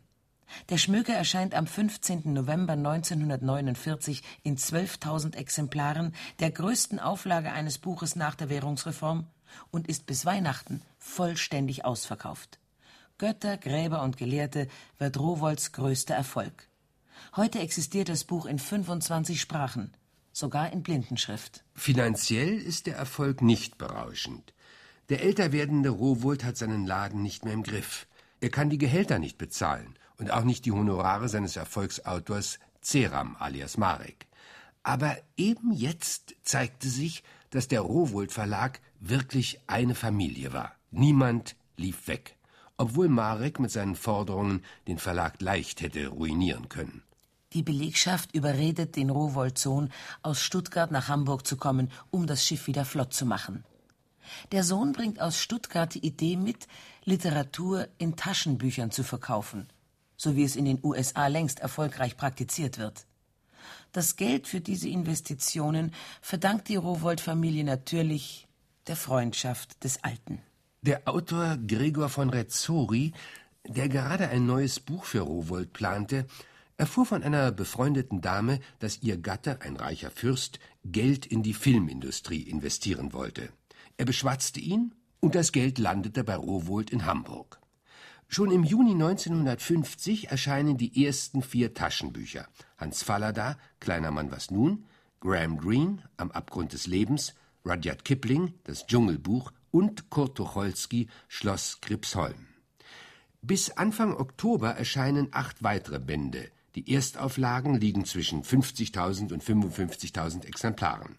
Der 0.68 0.78
Schmöker 0.78 1.14
erscheint 1.14 1.54
am 1.54 1.66
15. 1.66 2.32
November 2.32 2.74
1949 2.74 4.22
in 4.42 4.56
12.000 4.56 5.36
Exemplaren, 5.36 6.14
der 6.38 6.50
größten 6.50 6.98
Auflage 6.98 7.52
eines 7.52 7.78
Buches 7.78 8.16
nach 8.16 8.34
der 8.34 8.48
Währungsreform, 8.48 9.26
und 9.70 9.88
ist 9.88 10.06
bis 10.06 10.24
Weihnachten 10.24 10.82
vollständig 10.98 11.84
ausverkauft. 11.84 12.58
Götter, 13.18 13.56
Gräber 13.56 14.02
und 14.02 14.16
Gelehrte 14.16 14.68
wird 14.98 15.18
Rowolds 15.18 15.72
größter 15.72 16.14
Erfolg. 16.14 16.68
Heute 17.36 17.58
existiert 17.58 18.08
das 18.08 18.24
Buch 18.24 18.46
in 18.46 18.58
25 18.58 19.40
Sprachen, 19.40 19.92
sogar 20.32 20.72
in 20.72 20.82
Blindenschrift. 20.82 21.64
Finanziell 21.74 22.58
ist 22.58 22.86
der 22.86 22.96
Erfolg 22.96 23.42
nicht 23.42 23.76
berauschend. 23.76 24.54
Der 25.10 25.22
älter 25.22 25.52
werdende 25.52 25.90
Rowold 25.90 26.44
hat 26.44 26.56
seinen 26.56 26.86
Laden 26.86 27.22
nicht 27.22 27.44
mehr 27.44 27.54
im 27.54 27.64
Griff. 27.64 28.06
Er 28.40 28.50
kann 28.50 28.70
die 28.70 28.78
Gehälter 28.78 29.18
nicht 29.18 29.36
bezahlen 29.36 29.96
und 30.20 30.30
auch 30.30 30.44
nicht 30.44 30.66
die 30.66 30.72
Honorare 30.72 31.28
seines 31.28 31.56
Erfolgsautors 31.56 32.58
Ceram 32.82 33.36
alias 33.38 33.76
Marek. 33.76 34.26
Aber 34.82 35.16
eben 35.36 35.72
jetzt 35.72 36.36
zeigte 36.42 36.88
sich, 36.88 37.24
dass 37.50 37.68
der 37.68 37.80
Rowold 37.80 38.30
Verlag 38.30 38.80
wirklich 39.00 39.60
eine 39.66 39.94
Familie 39.94 40.52
war. 40.52 40.72
Niemand 40.90 41.56
lief 41.76 42.06
weg, 42.06 42.36
obwohl 42.76 43.08
Marek 43.08 43.58
mit 43.58 43.70
seinen 43.70 43.96
Forderungen 43.96 44.62
den 44.86 44.98
Verlag 44.98 45.40
leicht 45.40 45.80
hätte 45.80 46.08
ruinieren 46.08 46.68
können. 46.68 47.02
Die 47.52 47.62
Belegschaft 47.62 48.32
überredet 48.34 48.94
den 48.94 49.10
Rowold-Sohn, 49.10 49.90
aus 50.22 50.40
Stuttgart 50.40 50.92
nach 50.92 51.08
Hamburg 51.08 51.46
zu 51.46 51.56
kommen, 51.56 51.90
um 52.10 52.26
das 52.26 52.44
Schiff 52.44 52.68
wieder 52.68 52.84
flott 52.84 53.12
zu 53.12 53.26
machen. 53.26 53.64
Der 54.52 54.62
Sohn 54.62 54.92
bringt 54.92 55.20
aus 55.20 55.40
Stuttgart 55.40 55.92
die 55.92 56.06
Idee 56.06 56.36
mit, 56.36 56.68
Literatur 57.04 57.88
in 57.98 58.14
Taschenbüchern 58.14 58.92
zu 58.92 59.02
verkaufen, 59.02 59.66
so 60.20 60.36
wie 60.36 60.44
es 60.44 60.54
in 60.54 60.66
den 60.66 60.80
USA 60.82 61.28
längst 61.28 61.60
erfolgreich 61.60 62.14
praktiziert 62.18 62.76
wird. 62.76 63.06
Das 63.92 64.16
Geld 64.16 64.46
für 64.46 64.60
diese 64.60 64.88
Investitionen 64.88 65.94
verdankt 66.20 66.68
die 66.68 66.76
Rowold-Familie 66.76 67.64
natürlich 67.64 68.46
der 68.86 68.96
Freundschaft 68.96 69.82
des 69.82 70.04
Alten. 70.04 70.42
Der 70.82 71.08
Autor 71.08 71.56
Gregor 71.66 72.10
von 72.10 72.28
Rezzori, 72.28 73.12
der 73.66 73.88
gerade 73.88 74.28
ein 74.28 74.44
neues 74.44 74.78
Buch 74.78 75.04
für 75.04 75.20
Rowold 75.20 75.72
plante, 75.72 76.26
erfuhr 76.76 77.06
von 77.06 77.22
einer 77.22 77.50
befreundeten 77.50 78.20
Dame, 78.20 78.60
dass 78.78 79.02
ihr 79.02 79.16
Gatte, 79.16 79.62
ein 79.62 79.76
reicher 79.76 80.10
Fürst, 80.10 80.58
Geld 80.84 81.24
in 81.24 81.42
die 81.42 81.54
Filmindustrie 81.54 82.42
investieren 82.42 83.14
wollte. 83.14 83.48
Er 83.96 84.04
beschwatzte 84.04 84.60
ihn 84.60 84.94
und 85.20 85.34
das 85.34 85.52
Geld 85.52 85.78
landete 85.78 86.24
bei 86.24 86.36
Rowold 86.36 86.90
in 86.90 87.06
Hamburg. 87.06 87.59
Schon 88.32 88.52
im 88.52 88.62
Juni 88.62 88.92
1950 88.92 90.28
erscheinen 90.30 90.76
die 90.76 91.04
ersten 91.04 91.42
vier 91.42 91.74
Taschenbücher. 91.74 92.46
Hans 92.78 93.02
Fallada, 93.02 93.58
Kleiner 93.80 94.12
Mann 94.12 94.30
was 94.30 94.52
nun, 94.52 94.84
Graham 95.18 95.58
Greene, 95.58 95.98
Am 96.16 96.30
Abgrund 96.30 96.72
des 96.72 96.86
Lebens, 96.86 97.34
Rudyard 97.66 98.04
Kipling, 98.04 98.54
Das 98.62 98.86
Dschungelbuch 98.86 99.50
und 99.72 100.10
Kurt 100.10 100.36
Tucholsky, 100.36 101.08
Schloss 101.26 101.80
Gripsholm. 101.80 102.46
Bis 103.42 103.72
Anfang 103.72 104.16
Oktober 104.16 104.76
erscheinen 104.76 105.30
acht 105.32 105.64
weitere 105.64 105.98
Bände. 105.98 106.52
Die 106.76 106.94
Erstauflagen 106.94 107.74
liegen 107.74 108.04
zwischen 108.04 108.44
50.000 108.44 109.32
und 109.32 109.42
55.000 109.42 110.46
Exemplaren. 110.46 111.16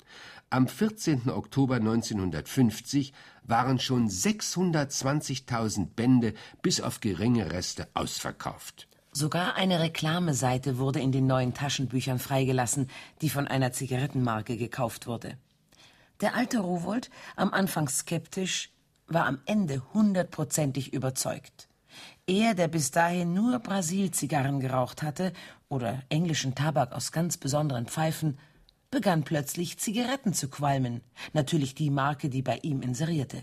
Am 0.53 0.67
14. 0.67 1.29
Oktober 1.29 1.75
1950 1.75 3.13
waren 3.43 3.79
schon 3.79 4.09
620.000 4.09 5.87
Bände 5.95 6.33
bis 6.61 6.81
auf 6.81 6.99
geringe 6.99 7.53
Reste 7.53 7.87
ausverkauft. 7.93 8.89
Sogar 9.13 9.55
eine 9.55 9.79
Reklameseite 9.79 10.77
wurde 10.77 10.99
in 10.99 11.13
den 11.13 11.25
neuen 11.25 11.53
Taschenbüchern 11.53 12.19
freigelassen, 12.19 12.89
die 13.21 13.29
von 13.29 13.47
einer 13.47 13.71
Zigarettenmarke 13.71 14.57
gekauft 14.57 15.07
wurde. 15.07 15.37
Der 16.19 16.35
alte 16.35 16.59
Rowold, 16.59 17.09
am 17.37 17.53
Anfang 17.53 17.87
skeptisch, 17.87 18.71
war 19.07 19.27
am 19.27 19.39
Ende 19.45 19.81
hundertprozentig 19.93 20.91
überzeugt. 20.91 21.69
Er, 22.27 22.55
der 22.55 22.67
bis 22.67 22.91
dahin 22.91 23.33
nur 23.33 23.59
Brasilzigarren 23.59 24.59
geraucht 24.59 25.01
hatte 25.01 25.31
oder 25.69 26.03
englischen 26.09 26.55
Tabak 26.55 26.91
aus 26.91 27.13
ganz 27.13 27.37
besonderen 27.37 27.85
Pfeifen, 27.85 28.37
begann 28.91 29.23
plötzlich 29.23 29.77
Zigaretten 29.77 30.33
zu 30.33 30.49
qualmen, 30.49 31.01
natürlich 31.33 31.73
die 31.73 31.89
Marke, 31.89 32.29
die 32.29 32.41
bei 32.41 32.59
ihm 32.61 32.81
inserierte. 32.81 33.41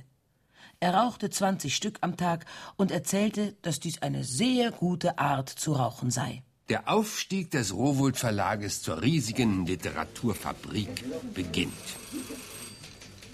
Er 0.80 0.94
rauchte 0.94 1.28
20 1.28 1.74
Stück 1.74 1.98
am 2.02 2.16
Tag 2.16 2.44
und 2.76 2.92
erzählte, 2.92 3.56
dass 3.62 3.80
dies 3.80 4.00
eine 4.02 4.22
sehr 4.22 4.70
gute 4.70 5.18
Art 5.18 5.48
zu 5.48 5.72
rauchen 5.72 6.10
sei. 6.10 6.42
Der 6.68 6.88
Aufstieg 6.88 7.50
des 7.50 7.74
Rowold 7.74 8.16
Verlages 8.18 8.82
zur 8.82 9.02
riesigen 9.02 9.64
Literaturfabrik 9.64 11.04
beginnt. 11.34 11.72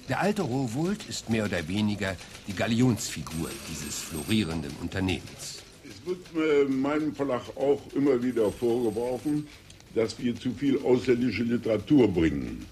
Der 0.08 0.20
alte 0.20 0.42
Rowold 0.42 1.04
ist 1.08 1.28
mehr 1.30 1.44
oder 1.44 1.66
weniger 1.66 2.14
die 2.46 2.54
Galionsfigur 2.54 3.50
dieses 3.68 3.98
florierenden 3.98 4.72
Unternehmens. 4.80 5.62
Es 5.82 6.06
wird 6.06 6.70
meinem 6.70 7.14
Verlag 7.14 7.42
auch 7.56 7.80
immer 7.94 8.22
wieder 8.22 8.52
vorgeworfen, 8.52 9.48
dass 9.94 10.18
wir 10.18 10.34
zu 10.34 10.52
viel 10.52 10.78
ausländische 10.82 11.44
Literatur 11.44 12.08
bringen. 12.08 12.66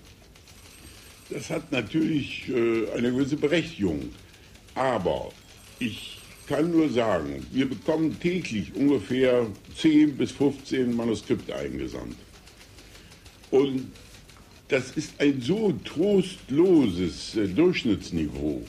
Das 1.31 1.51
hat 1.51 1.71
natürlich 1.73 2.49
äh, 2.49 2.91
eine 2.97 3.11
gewisse 3.13 3.37
Berechtigung. 3.37 4.11
Aber 4.75 5.31
ich 5.79 6.19
kann 6.47 6.71
nur 6.71 6.91
sagen, 6.91 7.47
wir 7.53 7.69
bekommen 7.69 8.19
täglich 8.21 8.75
ungefähr 8.75 9.47
10 9.77 10.17
bis 10.17 10.33
15 10.33 10.95
Manuskripte 10.95 11.55
eingesandt. 11.55 12.17
Und 13.51 13.91
das 14.69 14.91
ist 14.93 15.21
ein 15.21 15.41
so 15.41 15.73
trostloses 15.85 17.37
äh, 17.37 17.47
Durchschnittsniveau, 17.47 18.63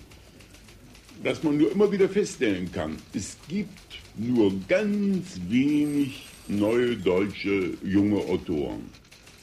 dass 1.23 1.41
man 1.43 1.57
nur 1.57 1.71
immer 1.71 1.91
wieder 1.91 2.09
feststellen 2.09 2.71
kann, 2.71 2.97
es 3.13 3.37
gibt 3.47 3.69
nur 4.15 4.53
ganz 4.67 5.39
wenig 5.49 6.25
neue 6.47 6.97
deutsche 6.97 7.77
junge 7.83 8.17
Autoren. 8.17 8.89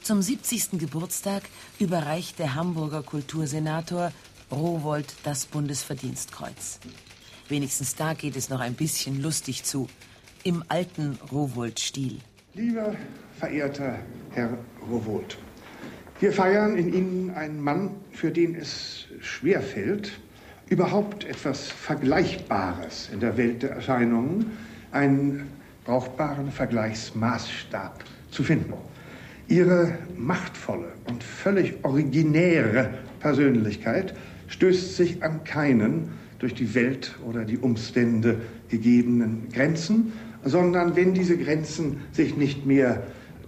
Zum 0.02 0.22
70. 0.22 0.78
Geburtstag 0.78 1.42
überreicht 1.78 2.38
der 2.38 2.54
Hamburger 2.54 3.02
Kultursenator 3.02 4.12
Rowold 4.50 5.14
das 5.22 5.46
Bundesverdienstkreuz. 5.46 6.80
Wenigstens 7.48 7.94
da 7.94 8.14
geht 8.14 8.36
es 8.36 8.48
noch 8.48 8.60
ein 8.60 8.74
bisschen 8.74 9.22
lustig 9.22 9.64
zu, 9.64 9.88
im 10.42 10.64
alten 10.68 11.18
Rowold-Stil. 11.30 12.18
Lieber 12.54 12.94
verehrter 13.38 13.98
Herr 14.30 14.58
Rowold, 14.88 15.38
wir 16.20 16.32
feiern 16.32 16.76
in 16.76 16.92
Ihnen 16.92 17.30
einen 17.30 17.60
Mann, 17.60 17.92
für 18.10 18.30
den 18.30 18.54
es 18.54 19.06
schwerfällt, 19.20 20.12
überhaupt 20.68 21.24
etwas 21.24 21.68
Vergleichbares 21.68 23.10
in 23.12 23.20
der 23.20 23.36
Welt 23.36 23.62
der 23.62 23.70
Erscheinungen, 23.70 24.50
einen 24.92 25.59
brauchbaren 25.84 26.50
Vergleichsmaßstab 26.50 28.04
zu 28.30 28.42
finden. 28.42 28.74
Ihre 29.48 29.98
machtvolle 30.16 30.92
und 31.08 31.24
völlig 31.24 31.84
originäre 31.84 32.90
Persönlichkeit 33.18 34.14
stößt 34.48 34.96
sich 34.96 35.22
an 35.22 35.44
keinen 35.44 36.10
durch 36.38 36.54
die 36.54 36.74
Welt 36.74 37.16
oder 37.26 37.44
die 37.44 37.58
Umstände 37.58 38.40
gegebenen 38.68 39.48
Grenzen, 39.52 40.12
sondern 40.44 40.96
wenn 40.96 41.14
diese 41.14 41.36
Grenzen 41.36 41.98
sich 42.12 42.36
nicht 42.36 42.64
mehr 42.66 43.02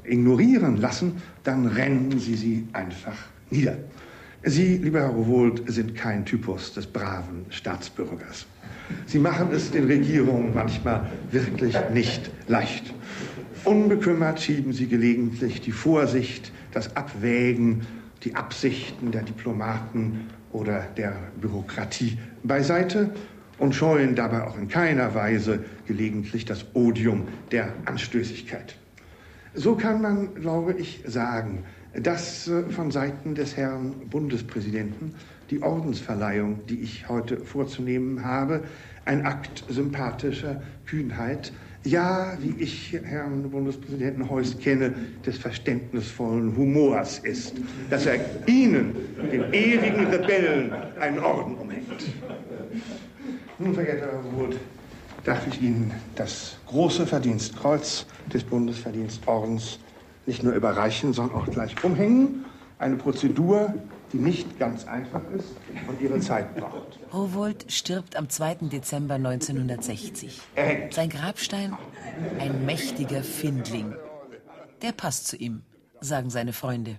ignorieren 0.05 0.77
lassen, 0.77 1.23
dann 1.45 1.67
rennen 1.67 2.19
sie 2.19 2.35
sie 2.35 2.69
einfach 2.73 3.17
nieder. 3.51 3.79
Sie, 4.45 4.77
lieber 4.79 5.01
Herr 5.01 5.11
Rowold, 5.11 5.63
sind 5.67 5.95
kein 5.95 6.25
Typus 6.25 6.73
des 6.75 6.87
braven 6.87 7.47
Staatsbürgers. 7.51 8.47
Sie 9.07 9.19
machen 9.19 9.49
es 9.53 9.71
den 9.71 9.85
Regierungen 9.85 10.55
manchmal 10.55 11.11
wirklich 11.31 11.77
nicht 11.93 12.31
leicht. 12.49 12.95
Unbekümmert 13.65 14.41
schieben 14.41 14.73
sie 14.73 14.89
gelegentlich 14.89 15.61
die 15.61 15.73
Vorsicht, 15.73 16.53
das 16.73 16.97
Abwägen, 16.97 17.83
die 18.25 18.35
Absichten 18.35 19.13
der 19.13 19.23
Diplomaten 19.23 20.29
oder 20.53 20.87
der 20.97 21.15
Bürokratie 21.41 22.19
beiseite 22.43 23.11
und 23.59 23.75
scheuen 23.75 24.15
dabei 24.15 24.45
auch 24.45 24.59
in 24.59 24.69
keiner 24.69 25.15
Weise 25.15 25.65
gelegentlich 25.87 26.45
das 26.45 26.67
Odium 26.75 27.29
der 27.51 27.73
Anstößigkeit. 27.85 28.77
So 29.55 29.77
kann 29.77 30.01
man, 30.01 30.35
glaube 30.35 30.73
ich, 30.73 31.05
sagen, 31.07 31.65
dass 31.95 32.49
äh, 32.49 32.65
von 32.71 32.91
Seiten 32.91 33.35
des 33.35 33.57
Herrn 33.57 33.93
Bundespräsidenten 34.09 35.15
die 35.53 35.63
Ordensverleihung, 35.63 36.67
die 36.67 36.81
ich 36.81 37.11
heute 37.11 37.37
vorzunehmen 37.37 38.25
habe, 38.25 38.63
ein 39.05 39.27
Akt 39.27 39.65
sympathischer 39.69 40.63
Kühnheit, 40.87 41.53
ja, 41.85 42.39
wie 42.41 42.55
ich 42.63 42.99
Herrn 43.05 43.51
Bundespräsidenten 43.51 44.31
Heuss 44.31 44.59
kenne, 44.59 44.95
des 45.27 45.37
verständnisvollen 45.37 46.57
Humors 46.57 47.19
ist, 47.19 47.55
dass 47.91 48.07
er 48.07 48.21
Ihnen, 48.47 48.95
den 49.31 49.53
ewigen 49.53 50.07
Rebellen, 50.07 50.73
einen 50.99 51.19
Orden 51.19 51.57
umhängt. 51.57 51.87
Nun, 53.59 53.75
verehrter 53.75 54.07
Herr 54.07 54.39
Wohl, 54.39 54.57
darf 55.25 55.47
ich 55.49 55.61
Ihnen 55.61 55.91
das 56.15 56.57
große 56.67 57.07
Verdienstkreuz 57.07 58.07
des 58.33 58.43
Bundesverdienstordens 58.43 59.81
nicht 60.25 60.43
nur 60.45 60.55
überreichen, 60.55 61.13
sondern 61.13 61.37
auch 61.37 61.47
gleich 61.51 61.75
umhängen. 61.85 62.47
Eine 62.79 62.97
Prozedur, 62.97 63.75
die 64.13 64.19
nicht 64.19 64.59
ganz 64.59 64.87
einfach 64.87 65.23
ist 65.37 65.55
und 65.89 66.01
ihre 66.01 66.21
Zeit 66.21 66.55
braucht. 66.55 66.99
Rowold 67.13 67.71
stirbt 67.73 68.17
am 68.17 68.29
2. 68.29 68.55
Dezember 68.71 69.15
1960. 69.15 70.41
Sein 70.91 71.09
Grabstein 71.09 71.77
ein 72.39 72.65
mächtiger 72.67 73.23
Findling. 73.23 73.95
Der 74.83 74.93
passt 74.93 75.29
zu 75.29 75.37
ihm, 75.37 75.63
sagen 76.01 76.31
seine 76.31 76.53
Freunde. 76.53 76.99